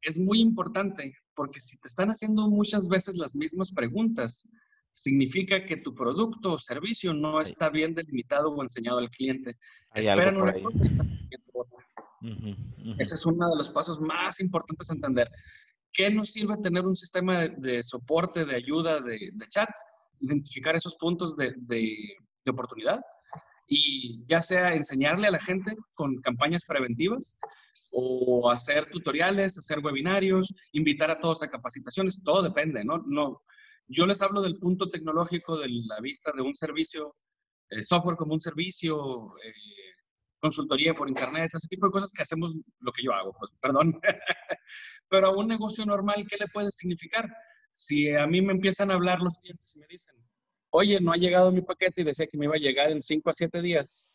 [0.00, 4.46] es muy importante porque si te están haciendo muchas veces las mismas preguntas,
[4.92, 9.56] significa que tu producto o servicio no está bien delimitado o enseñado al cliente.
[9.94, 11.86] Esperan una cosa y están haciendo otra.
[12.98, 15.30] Ese es uno de los pasos más importantes a entender.
[15.92, 19.68] ¿Qué nos sirve tener un sistema de, soporte, de ayuda, de, chat?
[20.20, 23.00] Identificar esos puntos de, de oportunidad
[23.66, 27.38] y ya sea enseñarle a la gente con campañas preventivas
[27.90, 32.98] o hacer tutoriales, hacer webinarios, invitar a todos a capacitaciones, todo depende, ¿no?
[33.06, 33.42] no
[33.88, 37.16] yo les hablo del punto tecnológico de la vista de un servicio,
[37.68, 39.52] eh, software como un servicio, eh,
[40.42, 43.94] consultoría por internet, ese tipo de cosas que hacemos lo que yo hago, pues perdón.
[45.08, 47.32] Pero a un negocio normal, ¿qué le puede significar?
[47.70, 50.16] Si a mí me empiezan a hablar los clientes y me dicen,
[50.70, 53.30] oye, no ha llegado mi paquete y decía que me iba a llegar en 5
[53.30, 54.10] a 7 días.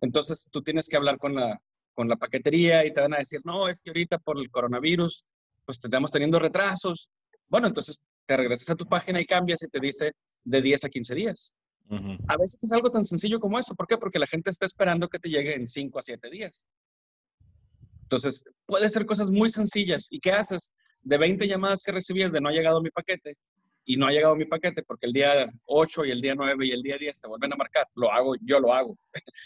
[0.00, 1.60] Entonces tú tienes que hablar con la,
[1.92, 5.24] con la paquetería y te van a decir, no, es que ahorita por el coronavirus,
[5.64, 7.10] pues estamos teniendo retrasos.
[7.48, 10.12] Bueno, entonces te regresas a tu página y cambias y te dice
[10.44, 11.56] de 10 a 15 días.
[12.26, 13.74] A veces es algo tan sencillo como eso.
[13.74, 13.96] ¿Por qué?
[13.96, 16.66] Porque la gente está esperando que te llegue en 5 a 7 días.
[18.02, 20.08] Entonces, puede ser cosas muy sencillas.
[20.10, 20.72] ¿Y qué haces?
[21.02, 23.36] De 20 llamadas que recibías de no ha llegado mi paquete,
[23.88, 26.72] y no ha llegado mi paquete porque el día 8 y el día 9 y
[26.72, 28.98] el día 10 te vuelven a marcar, lo hago, yo lo hago.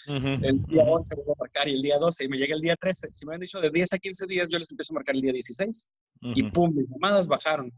[0.51, 2.75] el día 11 vuelvo a marcar y el día 12 y me llega el día
[2.75, 3.13] 13.
[3.13, 5.21] Si me han dicho de 10 a 15 días, yo les empiezo a marcar el
[5.21, 5.89] día 16
[6.23, 7.73] y pum, mis llamadas bajaron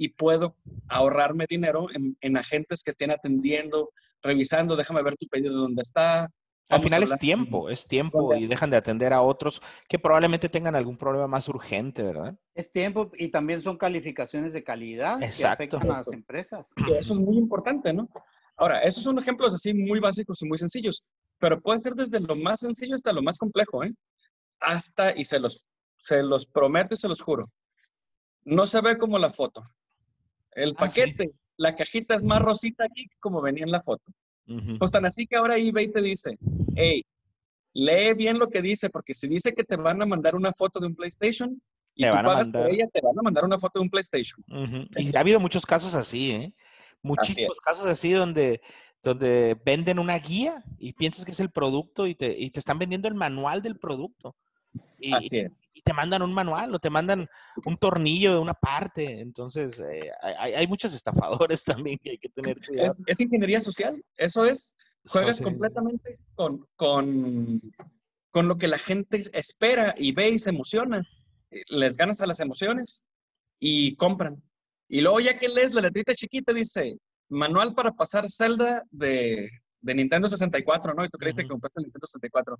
[0.00, 0.56] y puedo
[0.88, 3.90] ahorrarme dinero en, en agentes que estén atendiendo,
[4.22, 6.30] revisando, déjame ver tu pedido de dónde está,
[6.70, 10.76] al final es tiempo, es tiempo y dejan de atender a otros que probablemente tengan
[10.76, 12.38] algún problema más urgente, ¿verdad?
[12.54, 16.72] Es tiempo y también son calificaciones de calidad que afectan a las empresas.
[16.96, 18.08] eso es muy importante, ¿no?
[18.56, 21.04] Ahora, esos son ejemplos así muy básicos y muy sencillos,
[21.38, 23.92] pero puede ser desde lo más sencillo hasta lo más complejo, ¿eh?
[24.60, 25.62] Hasta, y se los,
[25.98, 27.50] se los prometo y se los juro,
[28.44, 29.62] no se ve como la foto.
[30.52, 34.04] El ah, paquete, la cajita es más rosita aquí como venía en la foto.
[34.78, 36.36] Pues tan así que ahora eBay te dice,
[36.74, 37.04] hey,
[37.72, 40.80] lee bien lo que dice, porque si dice que te van a mandar una foto
[40.80, 41.62] de un PlayStation
[41.94, 44.44] y te tú pagas por ella, te van a mandar una foto de un PlayStation.
[44.96, 46.54] Y ha habido muchos casos así, ¿eh?
[47.02, 48.60] Muchísimos casos así donde,
[49.02, 52.78] donde venden una guía y piensas que es el producto y te, y te están
[52.78, 54.36] vendiendo el manual del producto.
[54.98, 55.52] Y, Así es.
[55.72, 57.26] y, te mandan un manual o te mandan
[57.64, 59.20] un tornillo de una parte.
[59.20, 62.94] Entonces, eh, hay, hay, muchos estafadores también que hay que tener cuidado.
[63.06, 64.76] Es, ingeniería social, eso es.
[65.06, 67.62] Juegas completamente con, con,
[68.30, 71.06] con lo que la gente espera y ve y se emociona.
[71.68, 73.06] Les ganas a las emociones
[73.58, 74.42] y compran.
[74.88, 79.48] Y luego ya que lees la letrita chiquita dice, manual para pasar celda de,
[79.82, 81.04] de Nintendo 64, ¿no?
[81.04, 82.58] Y tú creíste que compraste el Nintendo 64.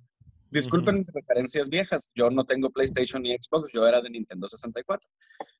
[0.49, 2.11] Disculpen mis referencias viejas.
[2.15, 5.07] Yo no tengo PlayStation ni Xbox, yo era de Nintendo 64.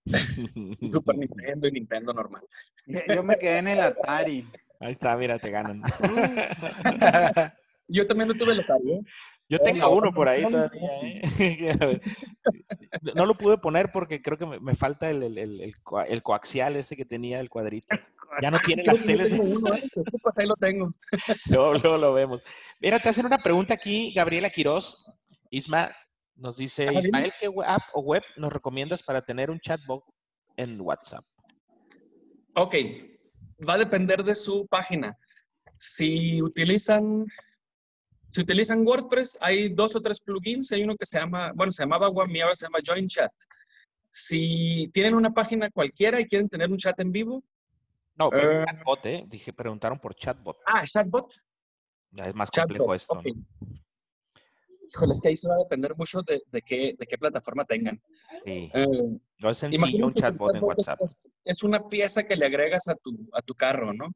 [0.83, 2.43] Super Nintendo y Nintendo normal.
[2.85, 4.47] Yo me quedé en el Atari.
[4.79, 5.81] Ahí está, mira, te ganan.
[7.87, 9.01] yo también no tuve el Atari, ¿eh?
[9.51, 10.89] Yo tengo uno por ahí todavía.
[11.03, 12.01] ¿eh?
[13.15, 15.75] No lo pude poner porque creo que me, falta el, el, el,
[16.07, 17.95] el, coaxial ese que tenía el cuadrito.
[18.41, 19.33] Ya no tiene las teles.
[19.33, 19.89] Uno, ¿eh?
[20.37, 20.93] ahí lo tengo.
[21.45, 22.43] Luego, lo vemos.
[22.79, 25.11] Mira, te hacen una pregunta aquí, Gabriela Quiroz.
[25.49, 25.91] Isma
[26.35, 30.03] nos dice, Ismael, ¿qué app o web nos recomiendas para tener un chatbot
[30.55, 31.23] en WhatsApp?
[32.55, 32.75] Ok,
[33.67, 35.17] va a depender de su página.
[35.77, 37.25] Si utilizan
[38.29, 40.71] Si utilizan WordPress, hay dos o tres plugins.
[40.71, 43.33] Hay uno que se llama, bueno, se llamaba Wami, ahora se llama Join Chat.
[44.09, 47.43] Si tienen una página cualquiera y quieren tener un chat en vivo.
[48.21, 48.65] No, pero Eh.
[48.65, 49.23] chatbot, ¿eh?
[49.27, 50.57] Dije, preguntaron por chatbot.
[50.65, 51.33] Ah, chatbot.
[52.11, 53.13] Ya es más complejo Chatbot, esto.
[53.13, 53.25] ok.
[53.25, 53.81] ¿no?
[54.93, 57.63] Híjole, es que ahí se va a depender mucho de, de qué, de qué plataforma
[57.65, 58.01] tengan.
[58.45, 58.69] Sí.
[58.73, 58.85] Eh,
[59.39, 61.01] No es sencillo un chatbot en WhatsApp.
[61.01, 64.11] Es, es una pieza que le agregas a tu, a tu carro, ¿no?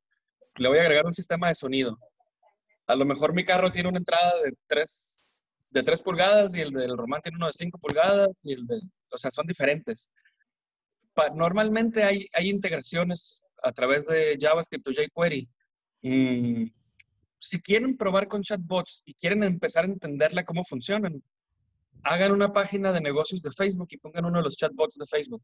[0.58, 1.98] Le voy a agregar un sistema de sonido.
[2.88, 5.34] A lo mejor mi carro tiene una entrada de 3,
[5.72, 8.76] de tres pulgadas y el del Román tiene uno de 5 pulgadas y el de,
[9.12, 10.14] o sea, son diferentes.
[11.14, 15.50] Pa- normalmente hay, hay integraciones a través de JavaScript o jQuery.
[17.40, 21.22] Si quieren probar con chatbots y quieren empezar a entenderle cómo funcionan,
[22.04, 25.44] hagan una página de negocios de Facebook y pongan uno de los chatbots de Facebook.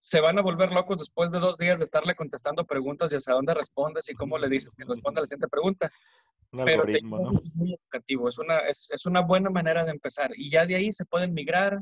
[0.00, 3.34] Se van a volver locos después de dos días de estarle contestando preguntas y hacia
[3.34, 5.90] dónde respondes y cómo le dices que responda a la siguiente pregunta.
[6.50, 10.30] Un Pero es muy educativo, es una, es, es una buena manera de empezar.
[10.36, 11.78] Y ya de ahí se pueden migrar.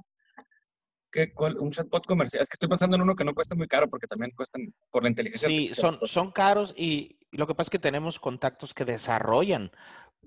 [1.17, 2.43] ¿Qué, cuál- un chatbot comercial.
[2.43, 5.03] Es que estoy pensando en uno que no cuesta muy caro porque también cuestan por
[5.03, 5.49] la inteligencia.
[5.49, 9.71] Sí, son, son caros y lo que pasa es que tenemos contactos que desarrollan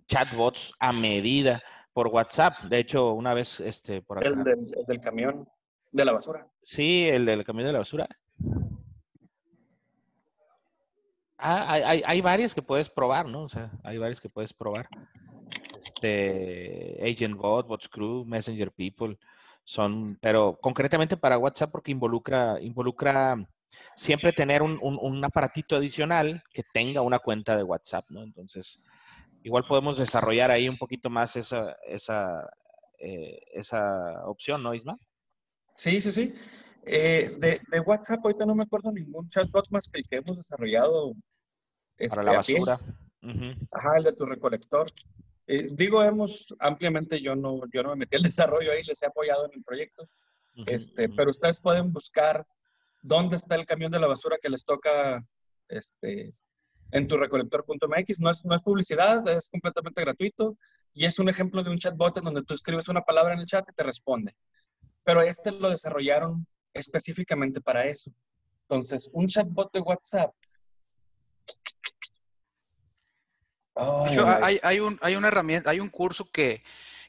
[0.07, 1.61] chatbots a medida
[1.93, 2.55] por WhatsApp.
[2.63, 4.29] De hecho, una vez este, por acá.
[4.29, 5.47] El del, el del camión
[5.91, 6.47] de la basura.
[6.63, 8.07] Sí, el del camión de la basura.
[11.37, 13.43] Ah, hay, hay, hay varias que puedes probar, ¿no?
[13.43, 14.89] O sea, hay varias que puedes probar.
[15.85, 19.19] Este, Agent Bot, Bots Crew, Messenger People,
[19.69, 23.37] son, pero concretamente para WhatsApp porque involucra, involucra
[23.95, 28.23] siempre tener un, un, un aparatito adicional que tenga una cuenta de WhatsApp, ¿no?
[28.23, 28.83] Entonces,
[29.43, 32.49] igual podemos desarrollar ahí un poquito más esa, esa,
[32.97, 34.97] eh, esa opción, ¿no, Isma?
[35.75, 36.33] Sí, sí, sí.
[36.83, 40.35] Eh, de, de WhatsApp ahorita no me acuerdo ningún chatbot más que el que hemos
[40.35, 41.13] desarrollado.
[42.09, 42.55] Para este, la pie.
[42.55, 42.79] basura.
[43.21, 43.67] Ujú.
[43.69, 44.87] Ajá, el de tu recolector.
[45.51, 49.07] Eh, digo, hemos ampliamente, yo no, yo no me metí al desarrollo ahí, les he
[49.07, 50.07] apoyado en el proyecto.
[50.67, 52.45] Este, pero ustedes pueden buscar
[53.01, 55.25] dónde está el camión de la basura que les toca
[55.67, 56.35] este,
[56.91, 58.19] en tu recolector.mx.
[58.19, 60.55] No es, no es publicidad, es completamente gratuito
[60.93, 63.47] y es un ejemplo de un chatbot en donde tú escribes una palabra en el
[63.47, 64.35] chat y te responde.
[65.03, 68.11] Pero este lo desarrollaron específicamente para eso.
[68.67, 70.31] Entonces, un chatbot de WhatsApp.
[73.79, 76.63] De Ay, hecho, ay, hay, hay, un, hay una herramienta, hay un curso que,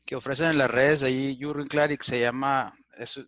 [0.04, 3.20] que ofrecen en las redes ahí, Jurgen Klarik, se llama es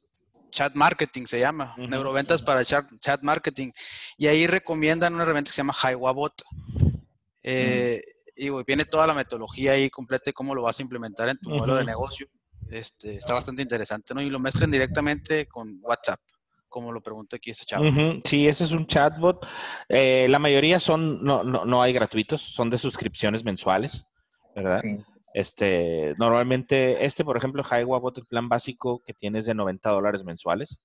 [0.51, 3.73] Chat Marketing, se llama, Neuroventas para chat, chat Marketing.
[4.19, 6.43] Y ahí recomiendan una herramienta que se llama Hiwabot.
[7.43, 8.03] Eh,
[8.37, 11.39] Y güey, viene toda la metodología ahí completa de cómo lo vas a implementar en
[11.39, 12.29] tu modelo de negocio.
[12.71, 14.21] Este, está bastante interesante, ¿no?
[14.23, 16.21] Y lo mezclan directamente con WhatsApp,
[16.73, 17.87] como lo preguntó aquí ese chavo.
[17.89, 19.47] Ujú, Sí, ese es un chatbot.
[19.89, 24.09] Eh, la mayoría son, no, no, no hay gratuitos, son de suscripciones mensuales,
[24.57, 24.81] ¿verdad?
[24.83, 24.97] sí.
[25.35, 30.25] Este, normalmente, este, por ejemplo, Highwabot, el plan básico que tiene es de 90 dólares
[30.25, 30.81] mensuales.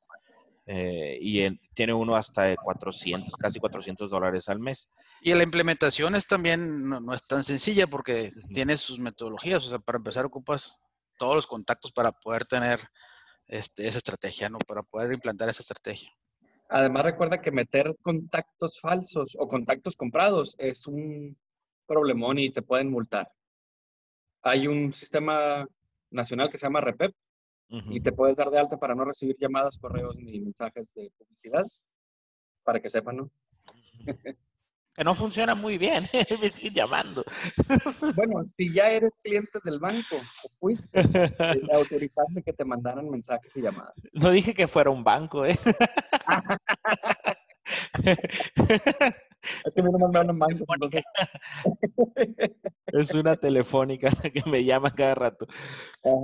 [0.70, 4.90] eh, y en- tiene uno hasta de 400, casi 400 dólares al mes.
[5.22, 9.66] Y la implementación es también, no, no es tan sencilla porque tiene sus metodologías.
[9.66, 10.78] O sea, para empezar ocupas
[11.18, 12.82] todos los contactos para poder tener
[13.48, 14.60] este, esa estrategia, ¿no?
[14.60, 16.12] Para poder implantar esa estrategia.
[16.70, 21.38] Además, recuerda que meter contactos falsos o contactos comprados es un
[21.86, 23.28] problemón y te pueden multar.
[24.42, 25.66] Hay un sistema
[26.12, 27.14] nacional que se llama REPEP
[27.70, 27.92] Ujú.
[27.94, 31.66] y te puedes dar de alta para no recibir llamadas, correos ni mensajes de publicidad,
[32.64, 33.32] para que sepan, ¿no?
[34.98, 36.10] Que no funciona muy bien,
[36.42, 37.24] me siguen llamando.
[38.16, 43.56] Bueno, si ya eres cliente del banco o fuiste, eh, autorizarme que te mandaran mensajes
[43.58, 43.94] y llamadas.
[44.16, 45.56] No dije que fuera un banco, ¿eh?
[49.66, 51.04] Es que me mandan bancos, entonces...
[52.88, 55.46] Es una telefónica que me llama cada rato.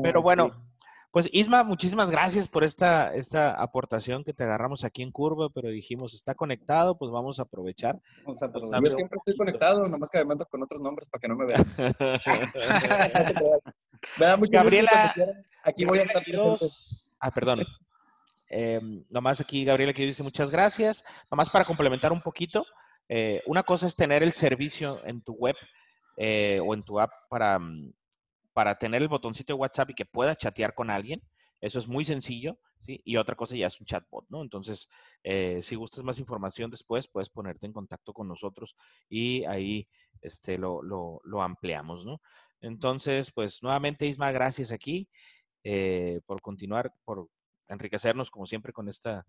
[0.02, 0.73] Pero bueno, sí.
[1.14, 5.70] Pues Isma, muchísimas gracias por esta, esta aportación que te agarramos aquí en curva, pero
[5.70, 8.02] dijimos, está conectado, pues vamos a aprovechar.
[8.26, 8.84] Vamos a aprovechar.
[8.84, 11.46] Yo siempre estoy conectado, nomás que me mando con otros nombres para que no me
[11.46, 11.64] vean.
[14.18, 15.14] Me da gusto Gabriela-.
[15.64, 16.66] Aquí voy a estar presente.
[17.20, 17.64] Ah, perdón.
[18.50, 21.04] Eh, nomás aquí Gabriela que dice muchas gracias.
[21.30, 22.66] Nomás para complementar un poquito,
[23.08, 25.56] eh, una cosa es tener el servicio en tu web
[26.18, 27.94] eh, o en tu app para, mm,
[28.54, 31.22] para tener el botoncito de WhatsApp y que pueda chatear con alguien.
[31.60, 33.02] Eso es muy sencillo, ¿sí?
[33.06, 34.42] Y otra cosa ya es un chatbot, ¿no?
[34.42, 34.90] Entonces,
[35.24, 38.76] eh, si gustas más información después, puedes ponerte en contacto con nosotros
[39.10, 39.88] y ahí
[40.22, 42.22] este, lo, lo, lo ampliamos, ¿no?
[42.60, 45.10] Entonces, pues nuevamente, Isma, gracias aquí
[45.64, 47.30] eh, por continuar, por
[47.68, 49.26] enriquecernos como siempre con esta,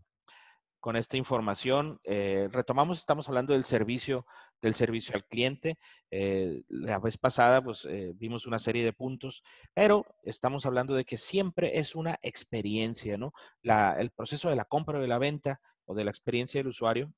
[0.85, 1.99] con esta información.
[2.05, 4.27] Eh, retomamos, estamos hablando del servicio,
[4.61, 5.79] del servicio al cliente.
[6.11, 11.07] Eh, la vez pasada, pues eh, vimos una serie de puntos, pero estamos hablando de
[11.07, 13.33] que siempre es una experiencia, ¿no?
[13.63, 17.15] el proceso de la compra o de la venta o de la experiencia del usuario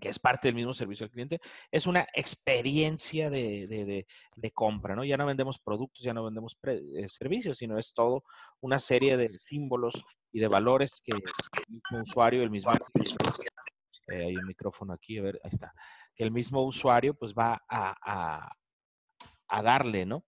[0.00, 1.40] que es parte del mismo servicio al cliente,
[1.70, 4.06] es una experiencia de,
[4.52, 5.04] compra, ¿no?
[5.04, 6.58] Ya no vendemos productos, ya no vendemos
[7.08, 8.24] servicios, sino es todo
[8.60, 11.22] una serie de símbolos y de valores que el
[11.68, 12.72] mismo usuario, el mismo...
[14.08, 15.72] Eh, hay un micrófono aquí, a ver, ahí está.
[16.14, 18.50] Que el mismo usuario pues va a,
[19.48, 20.24] a, darle, ¿no?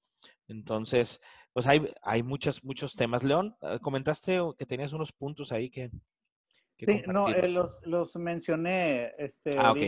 [0.46, 1.20] Entonces,
[1.52, 3.24] pues hay, hay muchos, muchos temas.
[3.24, 5.90] León, eh, comentaste que tenías unos puntos ahí que...
[6.78, 9.12] sí, no, eh, los, los, mencioné.
[9.18, 9.78] Este, ah, ok.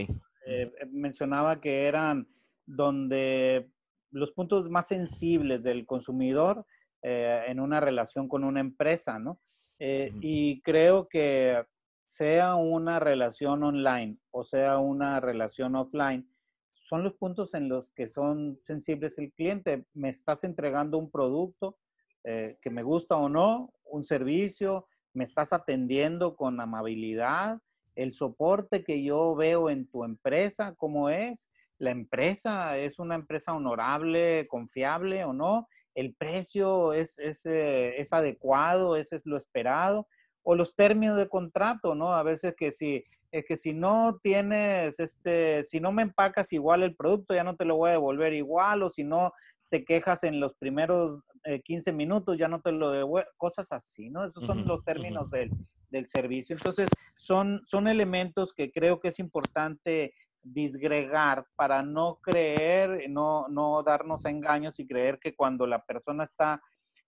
[0.91, 2.27] mencionaba que eran
[2.65, 3.69] donde
[4.11, 6.65] los puntos más sensibles del consumidor
[7.01, 9.39] en una relación con una empresa, ¿no?
[9.79, 11.63] Eh, y creo que
[12.07, 16.27] sea una relación online o sea una relación offline,
[16.73, 19.85] son los puntos en los que son sensibles el cliente.
[19.93, 21.77] Me estás entregando un producto
[22.23, 24.87] eh, que me gusta o no, un servicio,
[25.17, 27.59] me estás atendiendo con amabilidad,
[27.95, 31.49] el soporte que yo veo en tu empresa, ¿cómo es?
[31.79, 38.95] La empresa es una empresa honorable, confiable o no, el precio es, eh, es, adecuado,
[38.95, 40.07] ese es lo esperado,
[40.43, 42.13] o los términos de contrato, ¿no?
[42.13, 46.83] A veces que si, es que si no tienes, este, si no me empacas igual
[46.83, 49.33] el producto, ya no te lo voy a devolver igual, o si no
[49.69, 51.21] te quejas en los primeros
[51.63, 54.25] 15 eh, minutos, ya no te lo devuelvo, cosas así, ¿no?
[54.25, 55.51] Esos son los términos del,
[55.89, 56.55] del, servicio.
[56.55, 63.83] Entonces, son, son elementos que creo que es importante disgregar para no creer, no, no
[63.83, 66.61] darnos engaños y creer que cuando la persona está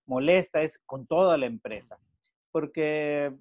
[0.05, 1.97] molesta es con toda la empresa.
[2.51, 3.33] Porque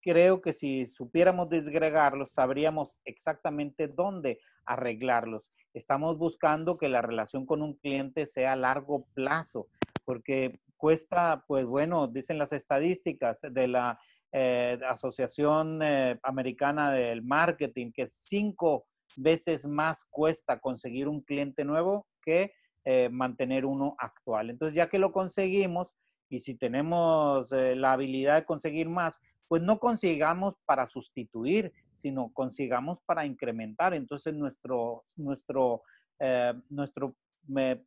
[0.00, 5.50] creo que si supiéramos disgregarlos, sabríamos exactamente dónde arreglarlos.
[5.74, 9.68] Estamos buscando que la relación con un cliente sea a largo plazo,
[10.04, 13.98] porque cuesta, pues bueno, dicen las estadísticas de la
[14.32, 18.86] eh, Asociación eh, Americana del Marketing, que cinco
[19.16, 22.52] veces más cuesta conseguir un cliente nuevo que
[22.84, 24.50] eh, mantener uno actual.
[24.50, 25.94] Entonces, ya que lo conseguimos
[26.30, 32.30] y si tenemos eh, la habilidad de conseguir más, pues no consigamos para sustituir, sino
[32.32, 33.94] consigamos para incrementar.
[33.94, 35.82] Entonces, nuestro, nuestro,
[36.20, 37.16] eh, nuestro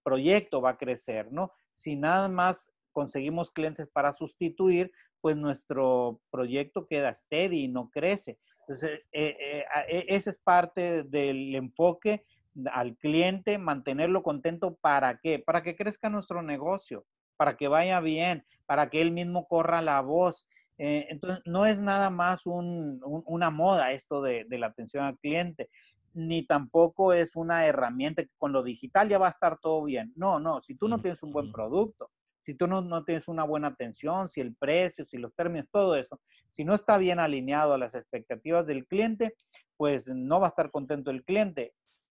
[0.03, 1.51] proyecto va a crecer, ¿no?
[1.72, 4.91] Si nada más conseguimos clientes para sustituir,
[5.22, 8.39] pues nuestro proyecto queda steady y no crece.
[8.62, 12.26] Entonces, eh, eh, e, ese es parte del enfoque
[12.72, 14.76] al cliente, mantenerlo contento.
[14.76, 15.39] ¿Para qué?
[15.39, 17.05] Para que crezca nuestro negocio,
[17.38, 20.47] para que vaya bien, para que él mismo corra la voz.
[20.84, 25.69] Eh, entonces, no es nada más una moda esto de, de, la atención al cliente,
[26.15, 30.11] ni tampoco es una herramienta que con lo digital ya va a estar todo bien.
[30.15, 32.09] No, no, si tú no tienes un buen producto,
[32.41, 36.19] si tú no, tienes una buena atención, si el precio, si los términos, todo eso,
[36.49, 39.36] si no está bien alineado a las expectativas del cliente,
[39.77, 41.73] pues no va a estar contento el cliente.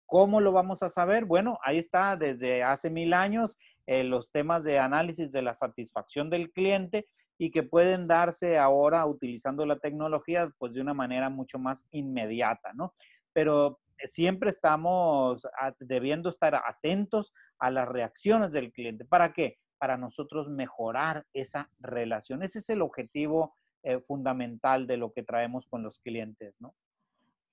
[0.06, 1.26] ¿Cómo lo vamos a saber?
[1.26, 6.30] Bueno, ahí está desde hace mil años eh, los temas de análisis de la satisfacción
[6.30, 7.08] del cliente
[7.38, 12.74] y que pueden darse ahora utilizando la tecnología pues de una manera mucho más inmediata,
[12.74, 12.94] ¿no?
[13.34, 15.48] Pero siempre estamos
[15.80, 19.06] debiendo estar atentos a las reacciones del cliente.
[19.06, 19.58] ¿Para qué?
[19.84, 22.42] para nosotros mejorar esa relación.
[22.42, 26.74] Ese es el objetivo eh, fundamental de lo que traemos con los clientes, ¿no?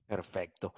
[0.07, 0.73] Perfecto.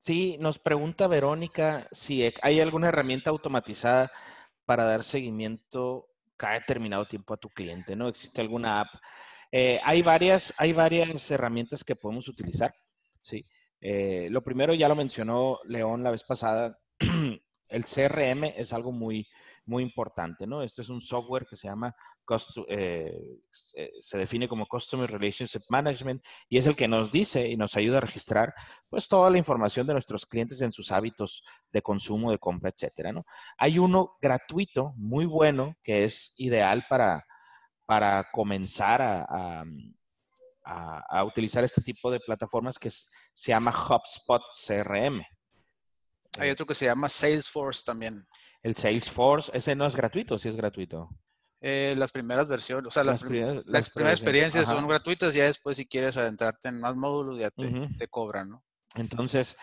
[0.00, 4.10] Sí, nos pregunta Verónica si hay alguna herramienta automatizada
[4.64, 8.08] para dar seguimiento cada determinado tiempo a tu cliente, ¿no?
[8.08, 8.88] ¿Existe alguna app?
[9.52, 12.74] Eh, hay, varias, hay varias herramientas que podemos utilizar,
[13.22, 13.46] ¿sí?
[13.80, 16.78] Eh, lo primero ya lo mencionó León la vez pasada,
[17.68, 19.28] el CRM es algo muy,
[19.66, 20.62] muy importante, ¿no?
[20.62, 21.94] Este es un software que se llama,
[22.68, 23.40] eh,
[24.00, 27.98] se define como Customer Relationship Management y es el que nos dice y nos ayuda
[27.98, 28.54] a registrar
[28.88, 33.12] pues toda la información de nuestros clientes en sus hábitos de consumo, de compra, etcétera,
[33.12, 33.24] ¿no?
[33.58, 37.26] Hay uno gratuito, muy bueno, que es ideal para,
[37.86, 39.64] para comenzar a,
[40.64, 45.22] a, utilizar este tipo de plataformas que se llama HubSpot CRM.
[46.38, 48.26] Hay otro que se llama Salesforce también.
[48.64, 51.10] El Salesforce, ese no es gratuito, sí es gratuito.
[51.60, 53.62] Eh, las primeras versiones, o sea, las, primeras,
[54.10, 58.64] experiencias son gratuitas, ya después si quieres adentrarte en más módulos ya te, cobran, ¿no?
[58.96, 59.56] Entonces...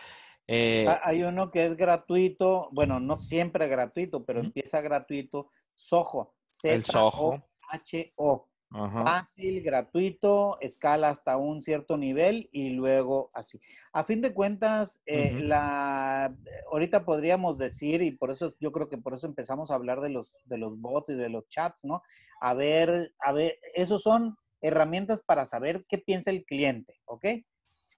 [0.48, 6.36] Eh, hay uno que es gratuito, bueno, no siempre gratuito, pero empieza gratuito, Soho.
[6.62, 7.44] el Soho.
[7.70, 8.51] H-O.
[8.72, 13.60] Fácil, gratuito, escala hasta un cierto nivel y luego así.
[13.92, 16.34] A fin de cuentas, eh, la,
[16.70, 20.08] ahorita podríamos decir, y por eso yo creo que por eso empezamos a hablar de
[20.08, 22.02] los, de los bots y de los chats, ¿no?
[22.40, 27.26] A ver, a ver, esos son herramientas para saber qué piensa el cliente, ¿ok?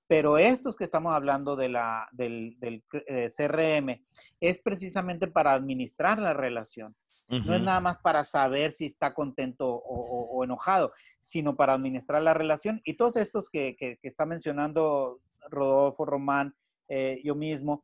[0.08, 4.02] Pero estos que estamos hablando de la, del, del eh, CRM
[4.40, 6.96] es precisamente para administrar la relación.
[7.28, 12.34] No es nada más para saber si está contento o, enojado, sino para administrar la
[12.34, 12.80] relación.
[12.84, 15.20] Y todos estos que, que, está mencionando
[15.50, 16.54] Rodolfo, Román,
[16.88, 17.82] eh, yo mismo,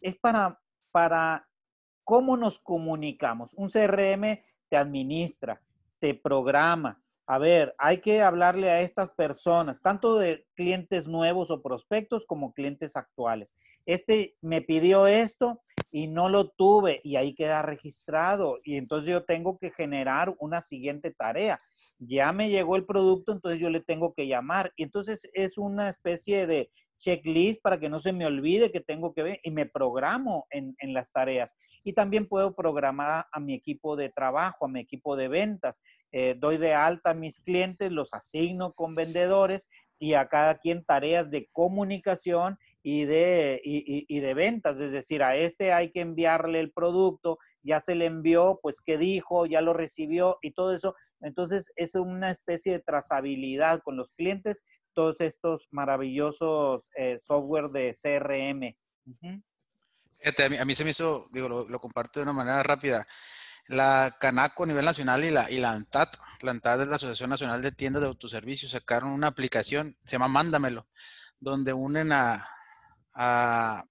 [0.00, 0.60] es para,
[0.90, 1.46] para
[2.02, 3.52] cómo nos comunicamos.
[3.54, 5.60] Un CRM te administra,
[5.98, 11.60] te programa, a ver, hay que hablarle a estas personas, tanto de clientes nuevos o
[11.60, 13.54] prospectos como clientes actuales.
[13.84, 15.60] Este me pidió esto
[15.90, 20.62] y no lo tuve y ahí queda registrado y entonces yo tengo que generar una
[20.62, 21.58] siguiente tarea
[21.98, 24.72] ya me llegó el producto, entonces yo le tengo que llamar.
[24.76, 29.14] Y entonces es una especie de checklist para que no se me olvide que tengo
[29.14, 31.56] que ver y me programo en, las tareas.
[31.84, 35.80] Y también puedo programar a, mi equipo de trabajo, a mi equipo de ventas.
[36.12, 39.68] Eh, doy de alta a mis clientes, los asigno con vendedores
[39.98, 45.36] y a cada quien tareas de comunicación y de, y, de ventas, es decir, a
[45.36, 49.72] este hay que enviarle el producto, ya se le envió, pues qué dijo, ya lo
[49.72, 50.94] recibió y todo eso.
[51.20, 54.64] Entonces es una especie de trazabilidad con los clientes,
[54.94, 58.74] todos estos maravillosos eh, software de CRM.
[60.60, 63.06] a, mí, se me hizo, digo, lo, comparto de una manera rápida.
[63.66, 67.28] La Canaco a nivel nacional y la, y la ANTAT, la ANTAT es la Asociación
[67.28, 70.86] Nacional de Tiendas de Autoservicios, sacaron una aplicación, se llama Mándamelo,
[71.38, 72.46] donde unen a,
[73.18, 73.84] a,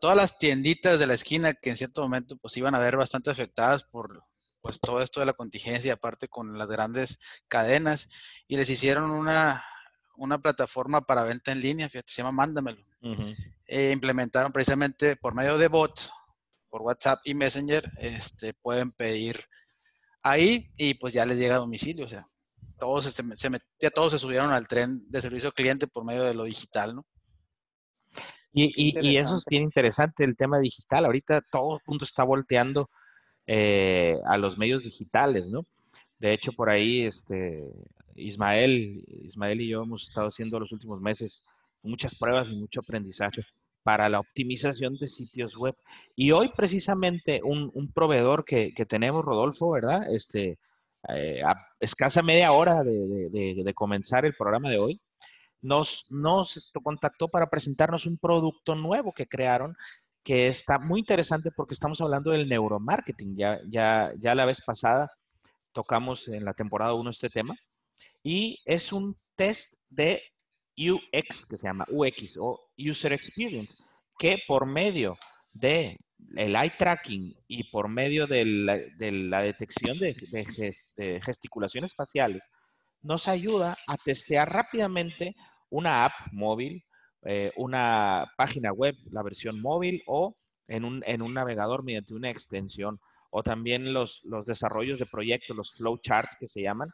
[0.00, 3.30] todas las tienditas de la esquina que en cierto momento pues iban a ver bastante
[3.30, 4.22] afectadas por
[4.60, 8.08] pues todo esto de la contingencia, aparte con las grandes cadenas,
[8.48, 9.62] y les hicieron una,
[10.16, 12.80] una plataforma para venta en línea, fíjate, se llama Mándamelo.
[13.66, 16.10] e implementaron precisamente por medio de bots,
[16.70, 19.44] por WhatsApp y Messenger, este, pueden pedir
[20.22, 22.26] ahí y pues ya les llega a domicilio, o sea,
[22.78, 23.22] todos se,
[23.78, 26.94] ya todos se subieron al tren de servicio al cliente por medio de lo digital,
[26.94, 27.06] ¿no?
[28.56, 31.04] Y, eso es bien interesante, el tema digital.
[31.06, 32.88] Ahorita todo el mundo está volteando
[33.46, 35.66] eh, a los medios digitales, ¿no?
[36.20, 37.64] De hecho, por ahí, este,
[38.14, 41.42] Ismael, Ismael y yo hemos estado haciendo los últimos meses
[41.82, 43.42] muchas pruebas y mucho aprendizaje
[43.82, 45.76] para la optimización de sitios web.
[46.16, 50.10] Y hoy precisamente un, proveedor que, tenemos, Rodolfo, ¿verdad?
[50.12, 50.58] Este,
[51.08, 55.00] eh, a escasa media hora de, comenzar el programa de hoy,
[55.64, 59.74] nos, nos contactó para presentarnos un producto nuevo que crearon
[60.22, 63.34] que está muy interesante porque estamos hablando del neuromarketing.
[63.36, 65.10] Ya, ya, ya la vez pasada
[65.72, 67.56] tocamos en la temporada 1 este tema
[68.22, 70.22] y es un test de
[70.76, 73.76] UX que se llama UX o User Experience
[74.18, 75.16] que por medio
[75.54, 75.98] de
[76.36, 82.42] eye tracking y por medio de la, detección de, de, gesticulaciones faciales
[83.02, 85.34] nos ayuda a testear rápidamente
[85.74, 86.84] una app móvil,
[87.24, 90.36] eh, una página web, la versión móvil o
[90.68, 93.00] en un, en un navegador mediante una extensión
[93.30, 96.88] o también los, los desarrollos de proyectos, los flowcharts que se llaman.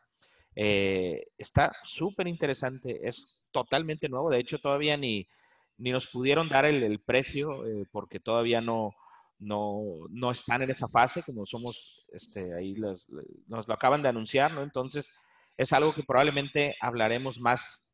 [0.56, 5.28] Eh, está súper interesante, es totalmente nuevo, de hecho todavía ni,
[5.76, 8.94] ni nos pudieron dar el, precio eh, porque todavía no,
[9.38, 14.52] no, no, están en esa fase, como somos, este, ahí nos lo acaban de anunciar,
[14.52, 14.62] ¿no?
[14.62, 15.22] Entonces
[15.58, 17.89] es algo que probablemente hablaremos más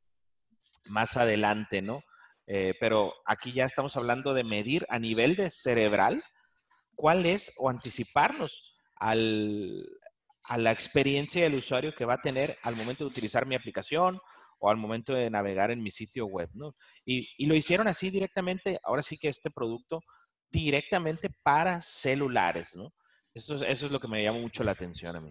[0.90, 2.02] más adelante, ¿no?
[2.46, 6.22] Eh, pero aquí ya estamos hablando de medir a nivel de cerebral
[6.94, 9.84] cuál es o anticiparnos al,
[10.48, 14.20] a la experiencia del usuario que va a tener al momento de utilizar mi aplicación
[14.58, 16.74] o al momento de navegar en mi sitio web, ¿no?
[17.04, 20.00] Y, y lo hicieron así directamente, ahora sí que este producto
[20.50, 22.92] directamente para celulares, ¿no?
[23.34, 25.30] Eso, eso es lo que me llama mucho la atención a mí.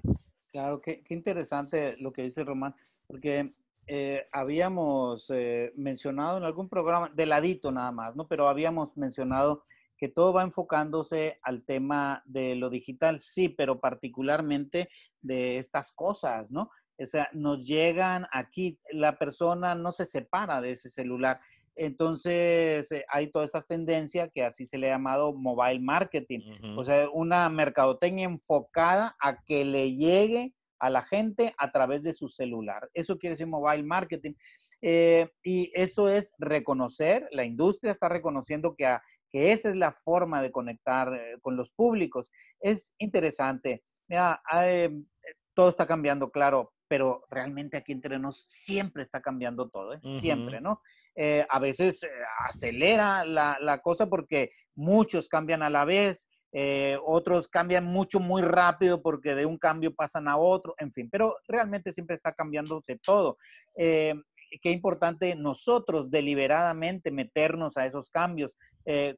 [0.52, 2.76] Claro, qué, qué interesante lo que dice Román,
[3.08, 3.56] porque
[3.88, 8.28] eh, habíamos eh, mencionado en algún programa, de ladito nada más, ¿no?
[8.28, 9.64] Pero habíamos mencionado
[9.98, 14.90] que todo va enfocándose al tema de lo digital, sí, pero particularmente
[15.22, 16.72] de estas cosas, ¿no?
[16.98, 21.40] O sea, nos llegan aquí, la persona no se separa de ese celular.
[21.76, 26.40] Entonces, eh, hay toda esa tendencia que así se le ha llamado mobile marketing,
[26.78, 32.14] o sea, una mercadotecnia enfocada a que le llegue a la gente a través de
[32.14, 32.90] su celular.
[32.94, 34.34] Eso quiere decir mobile marketing.
[34.82, 38.98] Eh, y eso es reconocer, la industria está reconociendo que,
[39.32, 42.32] que esa es la forma de conectar eh, con los públicos.
[42.60, 43.84] Es interesante.
[45.54, 46.74] todo está cambiando, claro.
[46.88, 50.00] pero realmente aquí entre nos siempre está cambiando todo, ¿eh?
[50.20, 50.82] siempre, ¿no?
[51.18, 52.10] Eh, a veces eh,
[52.46, 56.30] acelera la, la, cosa porque muchos cambian a la vez,
[57.04, 61.36] otros cambian mucho, muy rápido porque de un cambio pasan a otro, en fin, pero
[61.48, 63.38] realmente siempre está cambiándose todo.
[63.76, 68.58] qué importante nosotros deliberadamente meternos a esos cambios,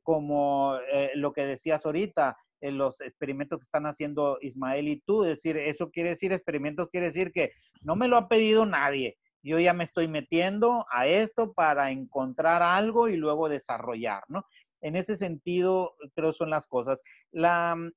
[0.03, 0.77] como
[1.15, 5.21] lo que decías ahorita, en los experimentos que están haciendo Ismael y tú.
[5.21, 9.17] Decir, eso quiere decir, experimentos quiere decir que no me lo ha pedido nadie.
[9.43, 14.43] Yo ya me estoy metiendo a esto para encontrar algo y luego desarrollar, ¿no?
[14.81, 17.03] En ese sentido, creo son las cosas.
[17.31, 17.91] La, mm,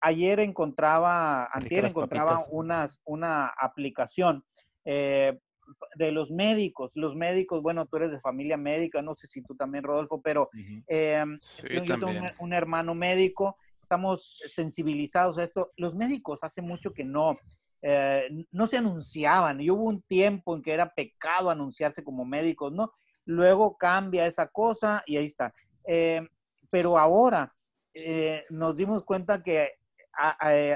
[0.00, 4.44] ayer encontraba, antier encontraba unas, una aplicación
[4.84, 5.38] eh,
[5.96, 6.92] de los médicos.
[6.94, 10.50] Los médicos, bueno, tú eres de familia médica, no sé si tú también, Rodolfo, pero
[10.86, 11.24] eh,
[11.70, 12.08] yo, tengo
[12.38, 15.72] un, hermano médico estamos sensibilizados a esto.
[15.76, 17.38] Los médicos hace mucho que no,
[17.82, 22.72] eh, no se anunciaban y hubo un tiempo en que era pecado anunciarse como médicos,
[22.72, 22.90] ¿no?
[23.26, 25.54] Luego cambia esa cosa y ahí está.
[25.86, 26.26] Eh,
[26.70, 27.54] pero ahora
[27.94, 29.72] eh, nos dimos cuenta que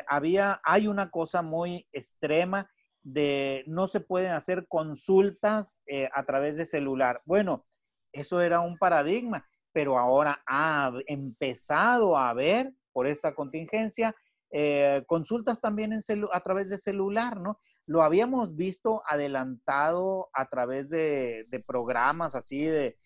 [0.07, 2.69] había, hay una cosa muy extrema
[3.03, 5.81] de no se pueden hacer consultas
[6.13, 7.23] a través de celular.
[7.25, 7.65] Bueno,
[8.13, 14.15] eso era un paradigma, pero ahora ha empezado a haber por esta contingencia.
[14.51, 15.93] Eh, consultas también
[16.33, 17.61] a través de celular, ¿no?
[17.87, 22.97] Lo habíamos visto adelantado a través de, programas así de,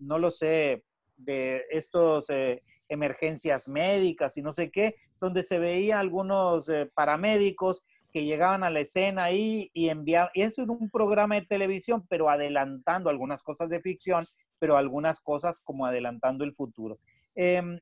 [0.00, 0.84] no lo sé,
[1.16, 7.82] de estos eh, emergencias médicas y no sé qué, donde se veía algunos eh, paramédicos
[8.12, 12.04] que llegaban a la escena ahí y enviaban, y eso era un programa de televisión,
[12.08, 14.26] pero adelantando algunas cosas de ficción,
[14.58, 16.98] pero algunas cosas como adelantando el futuro.
[17.34, 17.78] Em,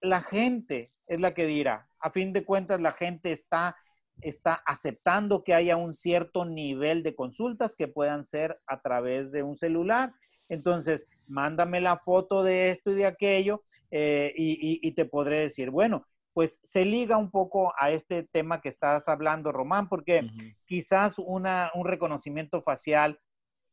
[0.00, 1.88] la gente es la que dirá.
[2.00, 3.76] A fin de cuentas, la gente está,
[4.20, 9.42] está aceptando que haya un cierto nivel de consultas que puedan ser a través de
[9.42, 10.12] un celular.
[10.52, 16.06] Entonces, mándame la foto de esto y de aquello eh, y, te podré decir, bueno,
[16.34, 20.28] pues se liga un poco a este tema que estás hablando, Román, porque
[20.66, 23.18] quizás una, un reconocimiento facial,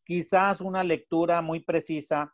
[0.06, 2.34] quizás una lectura muy precisa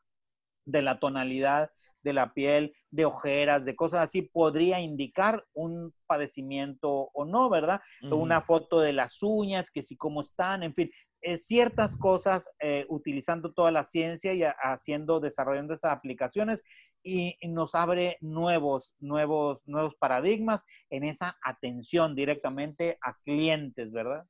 [0.63, 1.71] de la tonalidad
[2.03, 7.81] de la piel, de ojeras, de cosas así, podría indicar un padecimiento o no, ¿verdad?
[8.03, 10.91] Una foto de las uñas, que sí cómo están, en fin,
[11.27, 16.63] eh, ciertas cosas eh, utilizando toda la ciencia y haciendo, desarrollando esas aplicaciones
[17.01, 24.27] y, nos abre nuevos, nuevos, nuevos paradigmas en esa atención directamente a clientes, ¿verdad?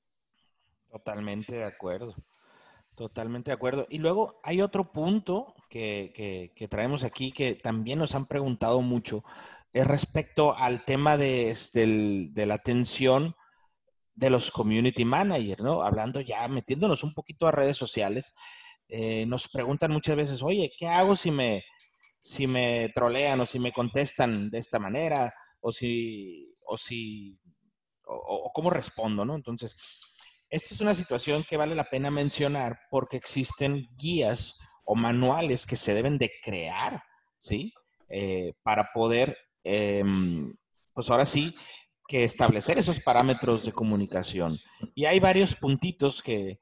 [0.89, 2.15] Totalmente de acuerdo.
[2.95, 3.87] Totalmente de acuerdo.
[3.89, 9.25] Y luego hay otro punto que, traemos aquí que también nos han preguntado mucho,
[9.73, 11.85] es respecto al tema de, este,
[12.29, 13.35] de la atención
[14.15, 15.83] de los community managers, ¿no?
[15.83, 18.33] Hablando ya, metiéndonos un poquito a redes sociales,
[18.87, 21.63] eh, nos preguntan muchas veces, oye, ¿qué hago si me,
[22.21, 25.33] si me trolean o si me contestan de esta manera?
[25.59, 27.37] O si, o si,
[28.05, 29.35] o cómo respondo, ¿no?
[29.35, 29.75] Entonces,
[30.49, 35.75] esta es una situación que vale la pena mencionar porque existen guías o manuales que
[35.75, 37.03] se deben de crear,
[37.37, 37.73] ¿sí?
[38.07, 40.55] Eh, para poder, em,
[40.93, 41.53] pues ahora sí,
[42.07, 44.57] que establecer esos parámetros de comunicación.
[44.93, 46.59] Y hay varios puntitos que,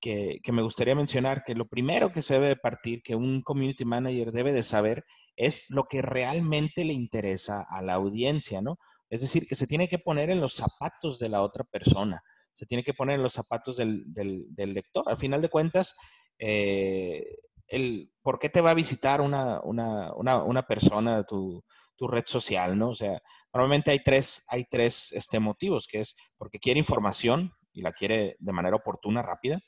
[0.00, 4.32] que, me gustaría mencionar, que lo primero que se debe partir, que un community manager
[4.32, 5.04] debe de saber,
[5.36, 8.78] es lo que realmente le interesa a la audiencia, ¿no?
[9.10, 12.22] Es decir, que se tiene que poner en los zapatos de la otra persona
[12.62, 15.04] se tiene que poner en los zapatos del, del, lector.
[15.08, 15.96] Al final de cuentas,
[16.38, 17.24] eh,
[17.66, 21.64] el, ¿por qué te va a visitar una, una, una, una persona tu,
[22.02, 22.78] tu, red social?
[22.78, 22.90] ¿no?
[22.90, 23.20] O sea,
[23.52, 28.36] normalmente hay tres, hay tres este, motivos, que es porque quiere información y la quiere
[28.38, 29.60] de manera oportuna, rápida,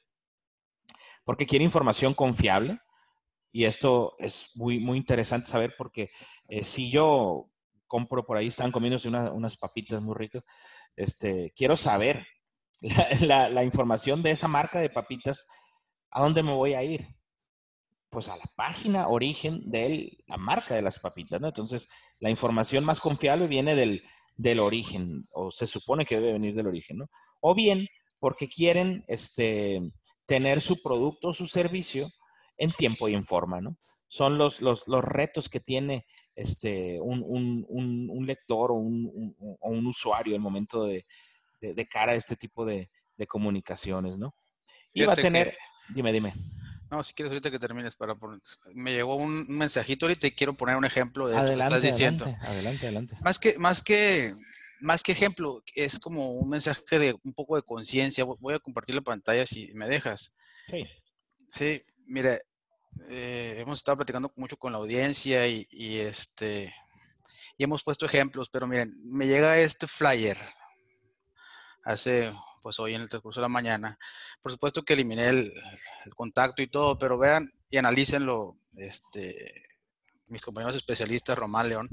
[1.25, 2.79] porque quiere información confiable,
[3.55, 6.11] y esto es muy, muy interesante saber porque
[6.49, 7.51] eh, si yo
[7.87, 10.43] compro por ahí, están comiéndose unas papitas muy ricas,
[10.97, 12.27] este, quiero saber
[13.21, 15.49] la, información de esa marca de papitas,
[16.11, 17.07] ¿a dónde me voy a ir?
[18.11, 21.47] Pues a la página origen de la marca de las papitas, ¿no?
[21.47, 21.89] Entonces,
[22.25, 24.03] la información más confiable viene del,
[24.35, 27.11] del origen, o se supone que debe venir del origen, ¿no?
[27.41, 27.87] O bien
[28.19, 29.83] porque quieren este,
[30.25, 32.07] tener su producto o su servicio
[32.57, 33.77] en tiempo y en forma, ¿no?
[34.09, 37.67] Son los, los, los retos que tiene este, un, un,
[38.09, 41.05] un, lector o un, o un usuario el momento de,
[41.61, 42.89] de, cara a este tipo de,
[43.29, 44.35] comunicaciones, ¿no?
[44.95, 45.59] Y va a tener,
[45.91, 46.33] dime, dime.
[46.95, 48.41] No, si quieres ahorita que termines para poner,
[48.73, 52.25] me llegó un mensajito ahorita y quiero poner un ejemplo de esto que estás diciendo.
[52.43, 53.17] Adelante, adelante.
[53.21, 54.33] Más que, más que
[54.81, 58.23] más que ejemplo, es como un mensaje de un poco de conciencia.
[58.23, 60.37] Voy a compartir la pantalla si me dejas.
[60.71, 60.85] Sí.
[61.49, 62.43] Sí, mire,
[63.09, 65.67] eh, hemos estado platicando mucho con la audiencia y,
[65.99, 66.73] este
[67.57, 70.39] y hemos puesto ejemplos, pero miren, me llega este flyer
[71.85, 72.33] hace
[72.65, 73.99] pues hoy en el transcurso de la mañana.
[74.41, 75.53] Por supuesto que eliminé el,
[76.17, 79.67] contacto y todo, pero vean y analícenlo, este,
[80.29, 81.91] mis compañeros especialistas, Román León.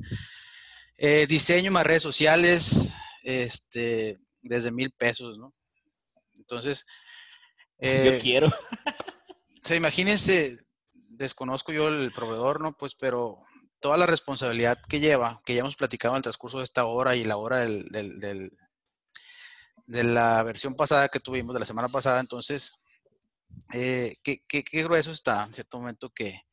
[0.95, 5.53] Eh, diseño más redes sociales, este, desde mil pesos, ¿no?
[6.35, 6.85] Entonces.
[7.77, 8.49] yo eh, quiero.
[9.65, 10.57] se imagínense,
[11.17, 12.77] desconozco yo el proveedor, ¿no?
[12.77, 13.35] Pues, pero
[13.81, 17.17] toda la responsabilidad que lleva, que ya hemos platicado en el transcurso de esta hora
[17.17, 18.53] y la hora del,
[19.91, 22.21] de la versión pasada que tuvimos, de la semana pasada.
[22.21, 22.81] Entonces,
[23.73, 26.43] eh, ¿qué, grueso está en cierto momento que,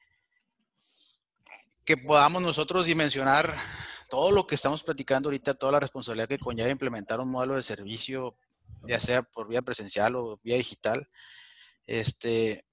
[1.84, 3.56] que podamos nosotros dimensionar
[4.10, 7.62] todo lo que estamos platicando ahorita, toda la responsabilidad que conlleva implementar un modelo de
[7.62, 8.34] servicio,
[8.82, 11.08] ya sea por vía presencial o vía digital.
[11.86, 12.66] Este,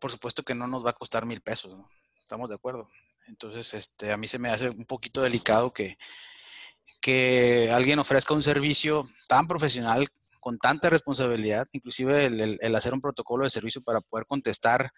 [0.00, 1.72] por supuesto que no nos va a costar mil pesos,
[2.20, 2.88] estamos de acuerdo.
[3.28, 5.96] Entonces, este, a mí se me hace un poquito delicado que,
[7.04, 10.06] que alguien ofrezca un servicio tan profesional,
[10.40, 14.90] con tanta responsabilidad, inclusive el, hacer un protocolo de servicio para poder contestar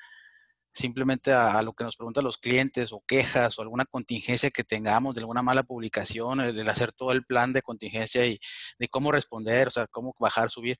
[0.73, 5.17] simplemente a, lo que nos preguntan los clientes o quejas o alguna contingencia que tengamos
[5.17, 8.39] de alguna mala publicación, el, hacer todo el plan de contingencia y
[8.79, 10.79] de cómo responder, o sea, cómo bajar, subir.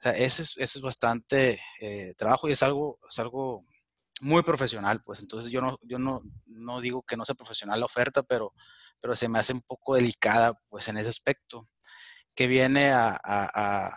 [0.00, 3.62] O sea, ese es, es bastante eh, trabajo y es algo, es algo
[4.22, 7.86] muy profesional, pues entonces yo no, yo no, no digo que no sea profesional la
[7.86, 8.52] oferta, pero
[9.00, 11.66] pero se me hace un poco delicada pues en ese aspecto,
[12.34, 13.90] que viene a,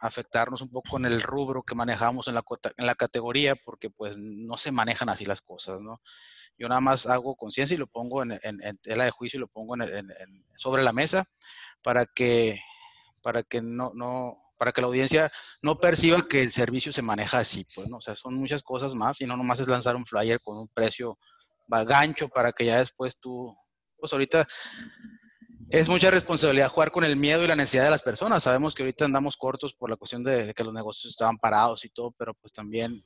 [0.00, 2.44] afectarnos un poco en el rubro que manejamos en la,
[2.76, 6.00] en la categoría, porque pues no se manejan así las cosas, ¿no?
[6.58, 8.38] Yo nada más hago conciencia y lo pongo en,
[8.82, 9.74] tela de juicio y lo pongo
[10.56, 11.24] sobre la mesa
[11.82, 12.58] para que,
[13.22, 15.30] para que no, no, para que la audiencia
[15.60, 17.98] no perciba que el servicio se maneja así, pues, ¿no?
[17.98, 20.68] O sea, son muchas cosas más y no nomás es lanzar un flyer con un
[20.68, 21.18] precio
[21.68, 23.54] gancho para que ya después tú
[23.98, 24.46] pues ahorita
[25.70, 28.42] es mucha responsabilidad jugar con el miedo y la necesidad de las personas.
[28.42, 31.88] Sabemos que ahorita andamos cortos por la cuestión de, que los negocios estaban parados y
[31.88, 33.02] todo, pero pues también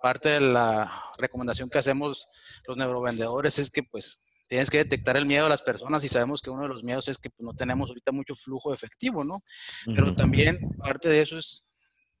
[0.00, 2.28] parte de la recomendación que hacemos
[2.66, 6.40] los neurovendedores es que pues tienes que detectar el miedo de las personas y sabemos
[6.40, 9.42] que uno de los miedos es que pues, no tenemos ahorita mucho flujo efectivo, ¿no?
[9.86, 11.64] Pero también parte de eso es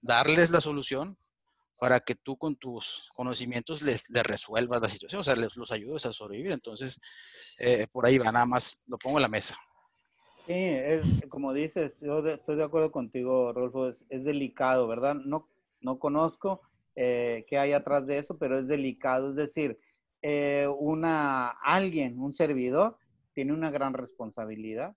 [0.00, 1.18] darles la solución
[1.78, 6.04] para que tú con tus conocimientos les, resuelvas la situación, o sea, les los ayudes
[6.06, 6.52] a sobrevivir.
[6.52, 7.00] Entonces,
[7.60, 9.56] eh, por ahí va, nada más lo pongo en la mesa.
[10.46, 15.14] Sí, es, como dices, yo estoy de acuerdo contigo, Rolfo, es, delicado, ¿verdad?
[15.14, 15.48] No,
[15.80, 16.62] no conozco
[16.96, 19.30] eh, qué hay atrás de eso, pero es delicado.
[19.30, 19.78] Es decir,
[20.20, 22.98] eh, una, alguien, un servidor,
[23.34, 24.96] tiene una gran responsabilidad.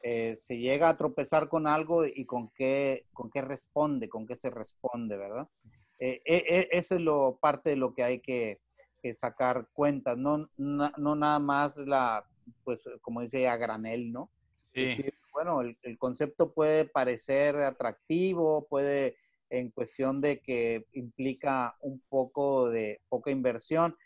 [0.00, 4.50] se llega a tropezar con algo y con qué, con qué responde, con qué se
[4.50, 5.48] responde, ¿verdad?
[6.00, 8.58] Eh, eh, eh, eso es lo, parte de lo que hay que,
[9.14, 12.26] sacar cuentas, no, no, nada más la,
[12.64, 14.30] pues como dice, a granel, ¿no?
[14.74, 15.06] Sí.
[15.32, 19.16] bueno, el, concepto puede parecer atractivo, puede
[19.48, 23.96] en cuestión de que implica un poco de poca inversión.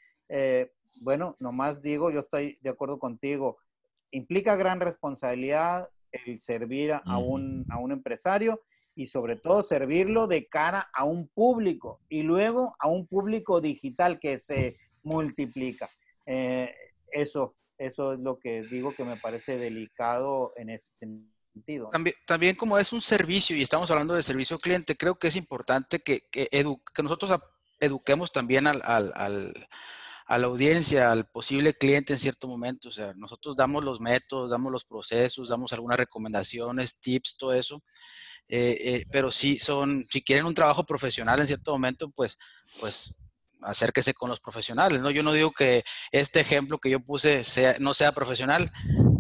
[1.03, 3.59] bueno, nomás digo, yo estoy de acuerdo contigo,
[4.13, 8.63] implica gran responsabilidad el servir a, un, a un empresario
[8.95, 14.19] y sobre todo servirlo de cara a un público y luego a un público digital
[14.21, 15.89] que se multiplica.
[16.27, 16.75] Eh,
[17.11, 21.91] eso, eso es lo que digo que me parece delicado en ese sentido.
[21.91, 25.37] También, también como es un servicio y estamos hablando de servicio cliente, creo que es
[25.37, 27.39] importante que, que, que nosotros
[27.81, 29.69] eduquemos también al, al, al
[30.27, 32.89] a la audiencia, al posible cliente en cierto momento.
[32.89, 37.83] O sea, nosotros damos los métodos, damos los procesos, damos algunas recomendaciones, tips, todo eso.
[38.49, 42.39] Eh, eh, pero sí son, si quieren un trabajo profesional en cierto momento, pues,
[42.79, 43.19] pues
[43.63, 45.11] acérquese con los profesionales, ¿no?
[45.11, 48.71] Yo no digo que este ejemplo que yo puse sea, no sea profesional,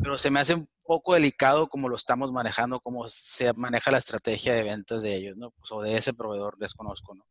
[0.02, 3.98] pero se me hace un poco delicado como lo estamos manejando, cómo se maneja la
[3.98, 5.50] estrategia de ventas de ellos, ¿no?
[5.52, 7.26] Pues, o de ese proveedor, desconozco, ¿no?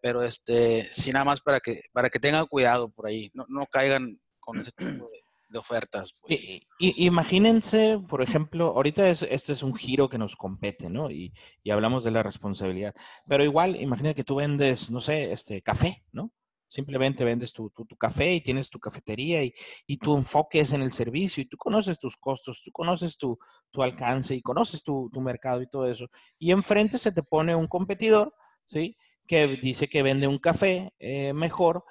[0.00, 3.66] Pero este, sí nada más para que, para que tengan cuidado por ahí, no, no
[3.66, 6.14] caigan con ese tipo de, de ofertas.
[6.20, 6.44] Pues.
[6.78, 11.10] imagínense, por ejemplo, ahorita es, este es un giro que nos compete, ¿no?
[11.10, 11.32] Y,
[11.70, 12.94] hablamos de la responsabilidad.
[13.26, 16.32] Pero igual, imagina que tú vendes, no sé, este café, ¿no?
[16.68, 19.54] Simplemente vendes tu, tu, café y tienes tu cafetería y,
[19.86, 23.38] y, tu enfoque es en el servicio y tú conoces tus costos, tú conoces tu,
[23.70, 26.08] tu alcance y conoces tu, tu, mercado y todo eso.
[26.38, 28.34] Y enfrente se te pone un competidor,
[28.66, 28.96] ¿sí?
[29.28, 31.84] Que dice que vende un café eh, mejor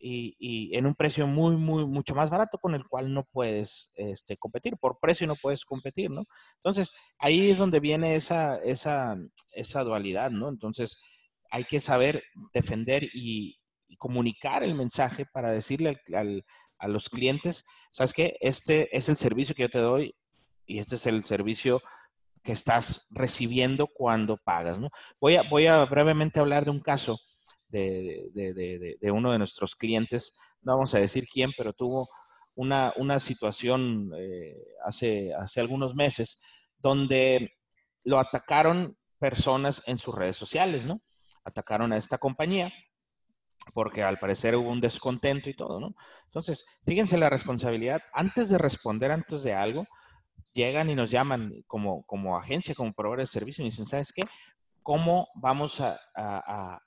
[0.00, 4.36] y, en un precio muy, muy, mucho más barato con el cual no puedes este,
[4.36, 4.76] competir.
[4.76, 6.24] Por precio no puedes competir, ¿no?
[6.56, 9.16] Entonces, ahí es donde viene esa, esa,
[9.54, 10.48] esa dualidad, ¿no?
[10.48, 11.02] Entonces,
[11.50, 12.22] hay que saber
[12.52, 13.56] defender y,
[13.96, 15.98] comunicar el mensaje para decirle
[16.78, 18.36] a los clientes, ¿sabes qué?
[18.40, 20.14] Este es el servicio que yo te doy
[20.66, 21.82] y este es el servicio
[22.44, 24.90] que estás recibiendo cuando pagas, ¿no?
[25.20, 27.18] Voy a, voy a brevemente hablar de un caso
[27.68, 32.08] de, uno de nuestros clientes, no vamos a decir quién, pero tuvo
[32.54, 36.40] una, situación eh, hace, hace algunos meses
[36.78, 37.54] donde
[38.04, 41.00] lo atacaron personas en sus redes sociales, ¿no?
[41.44, 42.72] Atacaron a esta compañía
[43.74, 45.94] porque al parecer hubo un descontento y todo, ¿no?
[46.26, 48.02] Entonces, fíjense la responsabilidad.
[48.12, 49.86] Antes de responder, antes de algo,
[50.52, 54.22] llegan y nos llaman como, como agencia, como proveedor de servicio y dicen, ¿sabes qué?
[54.88, 56.80] ¿Cómo vamos a,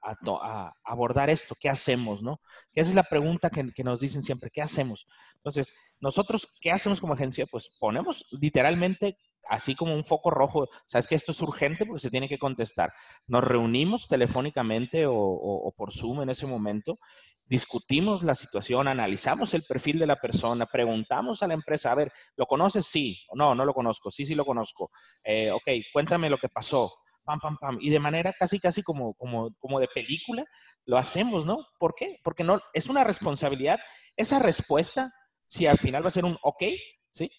[0.83, 1.53] abordar esto?
[1.59, 2.23] ¿Qué hacemos?
[2.23, 2.41] ¿no?
[2.73, 5.05] Esa es la pregunta que, nos dicen siempre, ¿qué hacemos?
[5.35, 7.45] Entonces, nosotros, ¿qué hacemos como agencia?
[7.45, 12.09] Pues ponemos literalmente así como un foco rojo, sabes que esto es urgente porque se
[12.09, 12.91] tiene que contestar.
[13.27, 16.97] Nos reunimos telefónicamente o, por Zoom en ese momento,
[17.45, 22.11] discutimos la situación, analizamos el perfil de la persona, preguntamos a la empresa, a ver,
[22.35, 22.83] ¿lo conoces?
[22.87, 24.89] Sí, no, no lo conozco, sí, sí lo conozco.
[25.23, 26.91] Eh, ok, cuéntame lo que pasó
[27.31, 27.77] pam, pam, pam.
[27.81, 30.43] Y de manera casi, casi como, como, como de película,
[30.85, 31.65] lo hacemos, ¿no?
[31.79, 32.19] ¿Por qué?
[32.23, 33.79] Porque no, es una responsabilidad.
[34.15, 35.11] Esa respuesta,
[35.45, 36.63] si al final va a ser un ok,
[37.11, 37.29] ¿sí?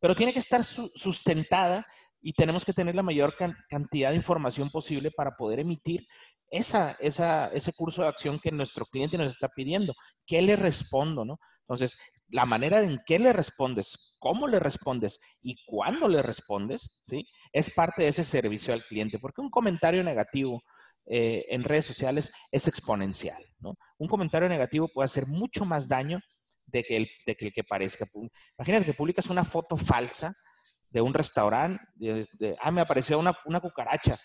[0.00, 1.86] Pero tiene que estar sustentada
[2.22, 3.34] y tenemos que tener la mayor
[3.68, 6.06] cantidad de información posible para poder emitir
[6.50, 9.94] esa, esa, ese curso de acción que nuestro cliente nos está pidiendo.
[10.26, 11.38] ¿Qué le respondo, no?
[11.62, 12.00] Entonces,
[12.30, 17.28] la manera en que le respondes, cómo le respondes y cuándo le respondes, ¿sí?
[17.52, 20.62] Es parte de ese servicio al cliente, porque un comentario negativo
[21.06, 23.74] eh, en redes sociales es exponencial, ¿no?
[23.98, 26.20] Un comentario negativo puede hacer mucho más daño
[26.66, 28.06] de que el de que, parezca.
[28.58, 30.32] Imagínate que publicas una foto falsa
[30.88, 31.82] de un restaurante,
[32.60, 34.16] ah, me apareció una, una cucaracha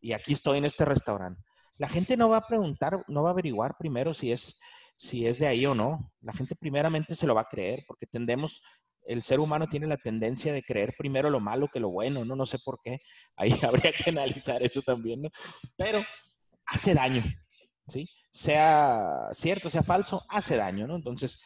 [0.00, 1.42] y aquí estoy en este restaurante.
[1.78, 4.60] La gente no va a preguntar, no va a averiguar primero si es
[4.98, 6.12] si es de ahí o no.
[6.20, 8.62] La gente primeramente se lo va a creer porque tendemos,
[9.06, 12.36] el ser humano tiene la tendencia de creer primero lo malo que lo bueno, ¿no?
[12.36, 12.98] No sé por qué.
[13.36, 15.30] Ahí habría que analizar eso también, ¿no?
[15.76, 16.02] Pero
[16.66, 17.24] hace daño,
[17.86, 18.10] ¿sí?
[18.32, 20.96] Sea cierto, sea falso, hace daño, ¿no?
[20.96, 21.42] Entonces,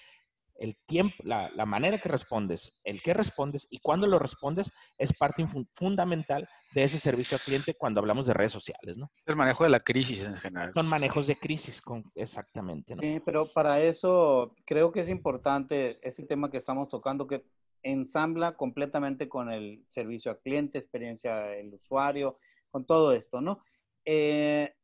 [0.57, 5.47] el tiempo, la, manera que respondes, el que respondes y cuándo lo respondes es parte
[5.75, 9.11] fundamental de ese servicio al cliente cuando hablamos de redes sociales, ¿no?
[9.27, 10.73] El manejo de la crisis en general.
[10.75, 13.03] Son manejos de crisis, con, exactamente, ¿no?
[13.03, 17.45] Sí, pero para eso creo que es importante ese tema que estamos tocando que
[17.83, 22.39] ensambla completamente con el servicio al cliente, experiencia del usuario,
[22.71, 23.65] con todo esto, ¿no?
[24.05, 24.75] Eh,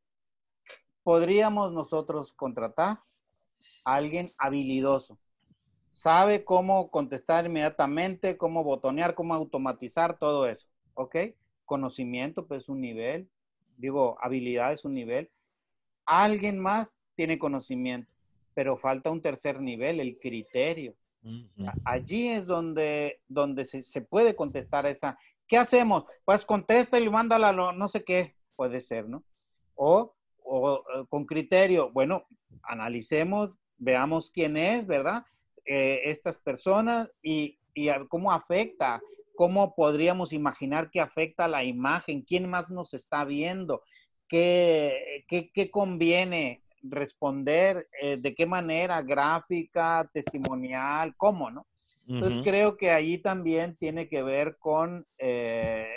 [1.03, 3.01] podríamos nosotros contratar
[3.85, 5.19] a alguien habilidoso
[5.99, 11.17] sabe cómo contestar inmediatamente, cómo botonear, cómo automatizar todo eso, ¿ok?
[11.65, 13.29] Conocimiento, pues un nivel,
[13.77, 15.29] digo, habilidad es un nivel.
[16.07, 18.13] Alguien más tiene conocimiento,
[18.55, 20.95] pero falta un tercer nivel, el criterio.
[21.85, 25.19] allí es donde, donde se, puede contestar esa.
[25.49, 26.05] ¿Qué hacemos?
[26.25, 29.25] Pues contesta y mándala, no sé qué, puede ser, ¿no?
[29.75, 32.25] O, o eh, con criterio, bueno,
[32.63, 35.25] analicemos, veamos quién es, ¿verdad?
[35.71, 37.59] Eh, estas personas y,
[38.09, 39.03] cómo afecta,
[39.37, 43.83] cómo podríamos imaginar que afecta la imagen, quién más nos está viendo,
[44.29, 51.67] qué, qué, conviene responder, eh, de qué manera, gráfica, testimonial, cómo, ¿no?
[52.09, 55.93] Entonces creo que allí también tiene que ver con eh,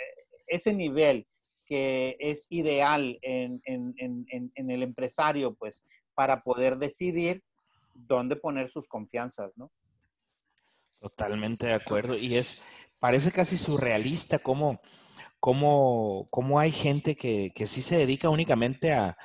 [0.46, 1.26] ese nivel
[1.64, 7.42] que es ideal en, en, el empresario, pues, para poder decidir
[7.94, 9.70] dónde poner sus confianzas, ¿no?
[11.00, 12.16] Totalmente de acuerdo.
[12.16, 12.66] Y es,
[13.00, 14.80] parece casi surrealista cómo,
[15.40, 19.16] cómo, cómo hay gente que, que, sí se dedica únicamente a,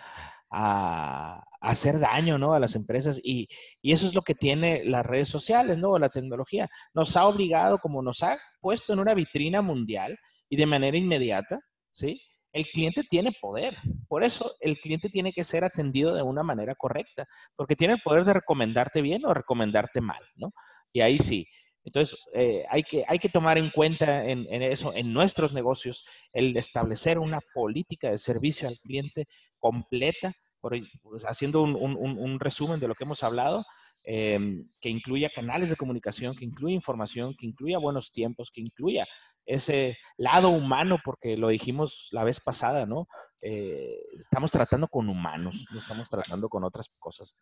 [0.50, 2.54] a, hacer daño, ¿no?
[2.54, 3.20] A las empresas.
[3.24, 3.48] Y,
[3.82, 6.00] y, eso es lo que tiene las redes sociales, ¿no?
[6.00, 6.68] La tecnología.
[6.94, 10.18] Nos ha obligado, como nos ha puesto en una vitrina mundial
[10.50, 11.60] y de manera inmediata,
[11.94, 12.22] ¿sí?
[12.54, 13.78] El cliente tiene poder.
[14.08, 18.02] Por eso el cliente tiene que ser atendido de una manera correcta, porque tiene el
[18.02, 20.54] poder de recomendarte bien o recomendarte mal, ¿no?
[20.92, 21.48] Y ahí sí.
[21.84, 26.58] Entonces, eh, hay, que, hay que tomar en cuenta en, eso, en nuestros negocios, el
[26.58, 29.26] establecer una política de servicio al cliente
[29.58, 33.64] completa, por, pues, haciendo un, resumen de lo que hemos hablado,
[34.04, 39.08] em, que incluya canales de comunicación, que incluya información, que incluya buenos tiempos, que incluya
[39.48, 43.08] ese lado humano, porque lo dijimos la vez pasada, ¿no?
[43.44, 47.36] eh, estamos tratando con humanos, no estamos tratando con otras cosas.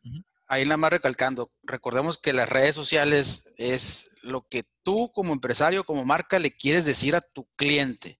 [0.47, 5.85] Ahí nada más recalcando, recordemos que las redes sociales es lo que tú como empresario,
[5.85, 8.19] como marca, le quieres decir a tu cliente.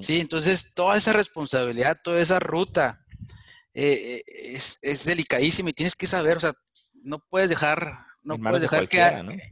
[0.00, 3.04] Sí, entonces toda esa responsabilidad, toda esa ruta
[3.74, 6.54] eh, es, es delicadísima y tienes que saber, o sea,
[7.04, 9.00] no puedes dejar no puedes dejar que,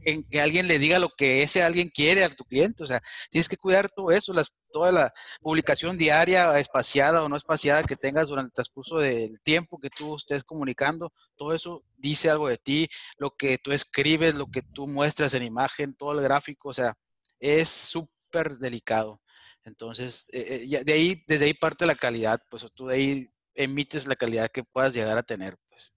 [0.05, 2.83] En, que alguien le diga lo que ese alguien quiere a tu cliente.
[2.83, 7.35] O sea, tienes que cuidar todo eso, las, toda la publicación diaria, espaciada o no
[7.35, 11.11] espaciada que tengas durante el transcurso del tiempo que tú estés comunicando.
[11.35, 15.43] Todo eso dice algo de ti, lo que tú escribes, lo que tú muestras en
[15.43, 16.69] imagen, todo el gráfico.
[16.69, 16.93] O sea,
[17.39, 19.21] es súper delicado.
[19.63, 24.07] Entonces, eh, eh, de ahí, desde ahí parte la calidad, pues tú de ahí emites
[24.07, 25.57] la calidad que puedas llegar a tener.
[25.69, 25.93] Pues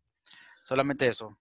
[0.65, 1.39] solamente eso.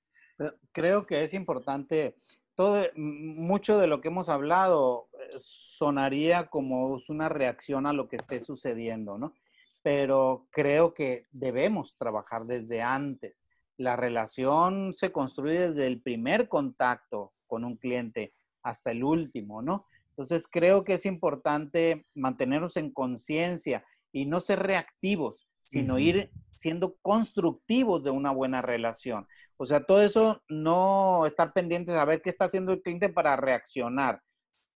[0.71, 2.15] Creo que es importante,
[2.55, 8.17] todo, mucho de lo que hemos hablado eh, sonaría como una reacción a lo que
[8.17, 9.33] esté sucediendo, ¿no?
[9.81, 13.45] Pero creo que debemos trabajar desde antes.
[13.77, 19.87] La relación se construye desde el primer contacto con un cliente hasta el último, ¿no?
[20.09, 26.31] Entonces creo que es importante mantenernos en conciencia y no ser reactivos, sino ir
[26.61, 29.27] siendo constructivos de una buena relación.
[29.57, 33.35] O sea, todo eso no estar pendientes a ver qué está haciendo el cliente para
[33.35, 34.21] reaccionar.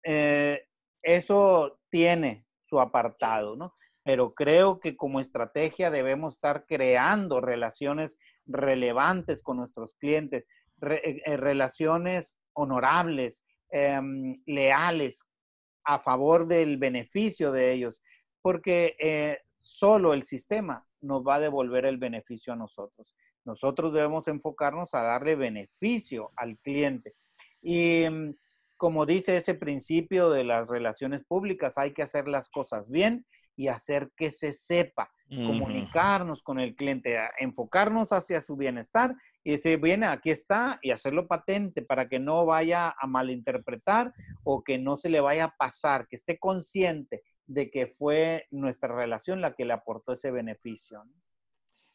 [0.02, 0.64] Eh,
[1.02, 3.74] eso tiene su apartado, ¿no?
[4.02, 10.46] Pero creo que como estrategia debemos estar creando relaciones relevantes con nuestros clientes,
[10.80, 15.28] eh, eh, relaciones honorables, em, leales,
[15.84, 18.00] a favor del beneficio de ellos,
[18.40, 23.14] porque solo el sistema nos va a devolver el beneficio a nosotros.
[23.44, 27.14] Nosotros debemos enfocarnos a darle beneficio al cliente.
[27.62, 28.34] Y mm,
[28.76, 33.24] como dice ese principio de las relaciones públicas, hay que hacer las cosas bien
[33.56, 39.80] y hacer que se sepa, comunicarnos con el cliente, enfocarnos hacia su bienestar y decir,
[39.80, 44.96] bien, aquí está y hacerlo patente para que no vaya a malinterpretar o que no
[44.96, 49.64] se le vaya a pasar, que esté consciente de que fue nuestra relación la que
[49.64, 51.04] le aportó ese beneficio.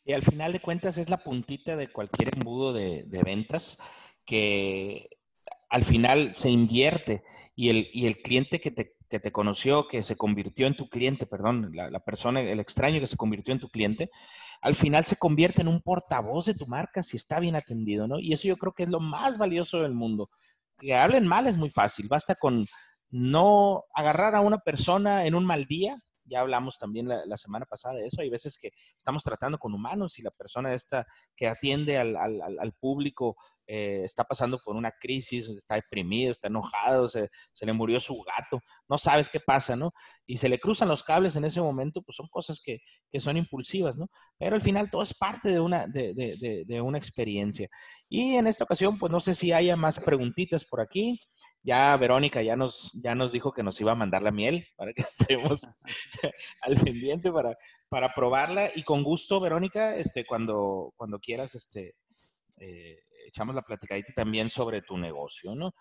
[0.05, 3.81] Y al final de cuentas es la puntita de cualquier embudo de, ventas
[4.25, 5.09] que
[5.69, 7.23] al final se invierte
[7.55, 10.89] y el, y el cliente que te, que te, conoció, que se convirtió en tu
[10.89, 14.09] cliente, perdón, la, la, persona, el extraño que se convirtió en tu cliente,
[14.61, 18.19] al final se convierte en un portavoz de tu marca si está bien atendido, ¿no?
[18.19, 20.29] Y eso yo creo que es lo más valioso del mundo.
[20.77, 22.65] Que hablen mal es muy fácil, basta con
[23.09, 26.01] no agarrar a una persona en un mal día.
[26.25, 28.21] Ya hablamos también la, semana pasada de eso.
[28.21, 32.73] Hay veces que estamos tratando con humanos y la persona esta que atiende al, al
[32.73, 33.35] público
[33.71, 37.29] eh, está pasando por una crisis, está deprimido, está enojado, se,
[37.61, 39.91] le murió su gato, no sabes qué pasa, ¿no?
[40.25, 42.79] Y se le cruzan los cables en ese momento, pues son cosas que,
[43.19, 44.07] son impulsivas, ¿no?
[44.39, 47.67] Pero al final todo es parte de una, de, una experiencia.
[48.09, 51.19] Y en esta ocasión, pues no sé si haya más preguntitas por aquí.
[51.61, 54.93] Ya Verónica ya nos, ya nos dijo que nos iba a mandar la miel para
[54.93, 55.03] que
[55.37, 55.61] estemos
[56.61, 57.55] al pendiente para,
[57.87, 58.71] para probarla.
[58.75, 61.93] Y con gusto, Verónica, este, cuando, cuando quieras, este,
[62.57, 62.97] eh,
[63.29, 65.73] echamos la platicadita también sobre tu negocio, ¿no?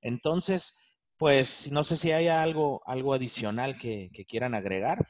[0.00, 0.86] Entonces,
[1.16, 5.08] pues no sé si hay algo, algo adicional que, quieran agregar.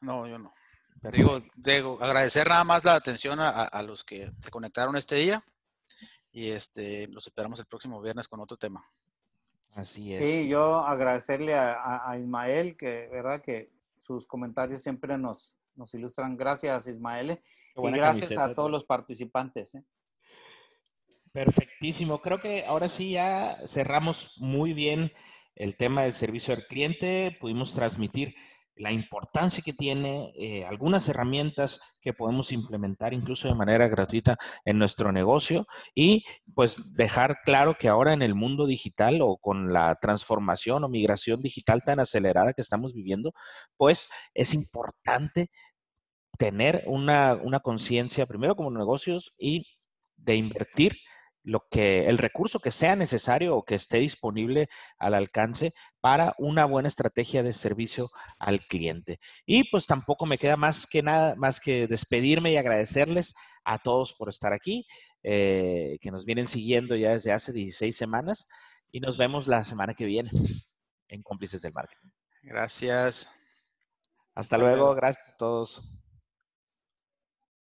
[0.00, 0.52] No, yo no.
[1.12, 5.44] Digo, digo, agradecer nada más la atención a, los que se conectaron este día
[6.32, 8.84] y este, los esperamos el próximo viernes con otro tema.
[9.74, 10.20] Así es.
[10.20, 13.70] Sí, yo agradecerle a, Ismael, que verdad que
[14.00, 16.36] sus comentarios siempre nos, nos ilustran.
[16.36, 17.40] Gracias, Ismael
[17.82, 19.74] y gracias a todos los participantes.
[19.74, 19.82] ¿eh?
[21.32, 22.18] Perfectísimo.
[22.18, 25.12] Creo que ahora sí ya cerramos muy bien
[25.54, 27.36] el tema del servicio al cliente.
[27.40, 28.34] Pudimos transmitir
[28.78, 34.78] la importancia que tiene, eh, algunas herramientas que podemos implementar incluso de manera gratuita en
[34.78, 36.24] nuestro negocio y
[36.54, 41.42] pues dejar claro que ahora en el mundo digital o con la transformación o migración
[41.42, 43.32] digital tan acelerada que estamos viviendo,
[43.76, 45.50] pues es importante
[46.38, 49.66] tener una, conciencia, primero como negocios, y
[50.16, 50.96] de invertir
[51.42, 54.68] lo que, el recurso que sea necesario o que esté disponible
[54.98, 58.08] al alcance para una buena estrategia de servicio
[58.38, 59.18] al cliente.
[59.46, 63.34] Y pues tampoco me queda más que nada, más que despedirme y agradecerles
[63.64, 64.86] a todos por estar aquí,
[65.22, 68.48] eh, que nos vienen siguiendo ya desde hace 16 semanas
[68.92, 70.30] y nos vemos la semana que viene
[71.08, 72.10] en Cómplices del Marketing.
[72.42, 73.30] Gracias.
[74.34, 75.97] Hasta luego, gracias a todos.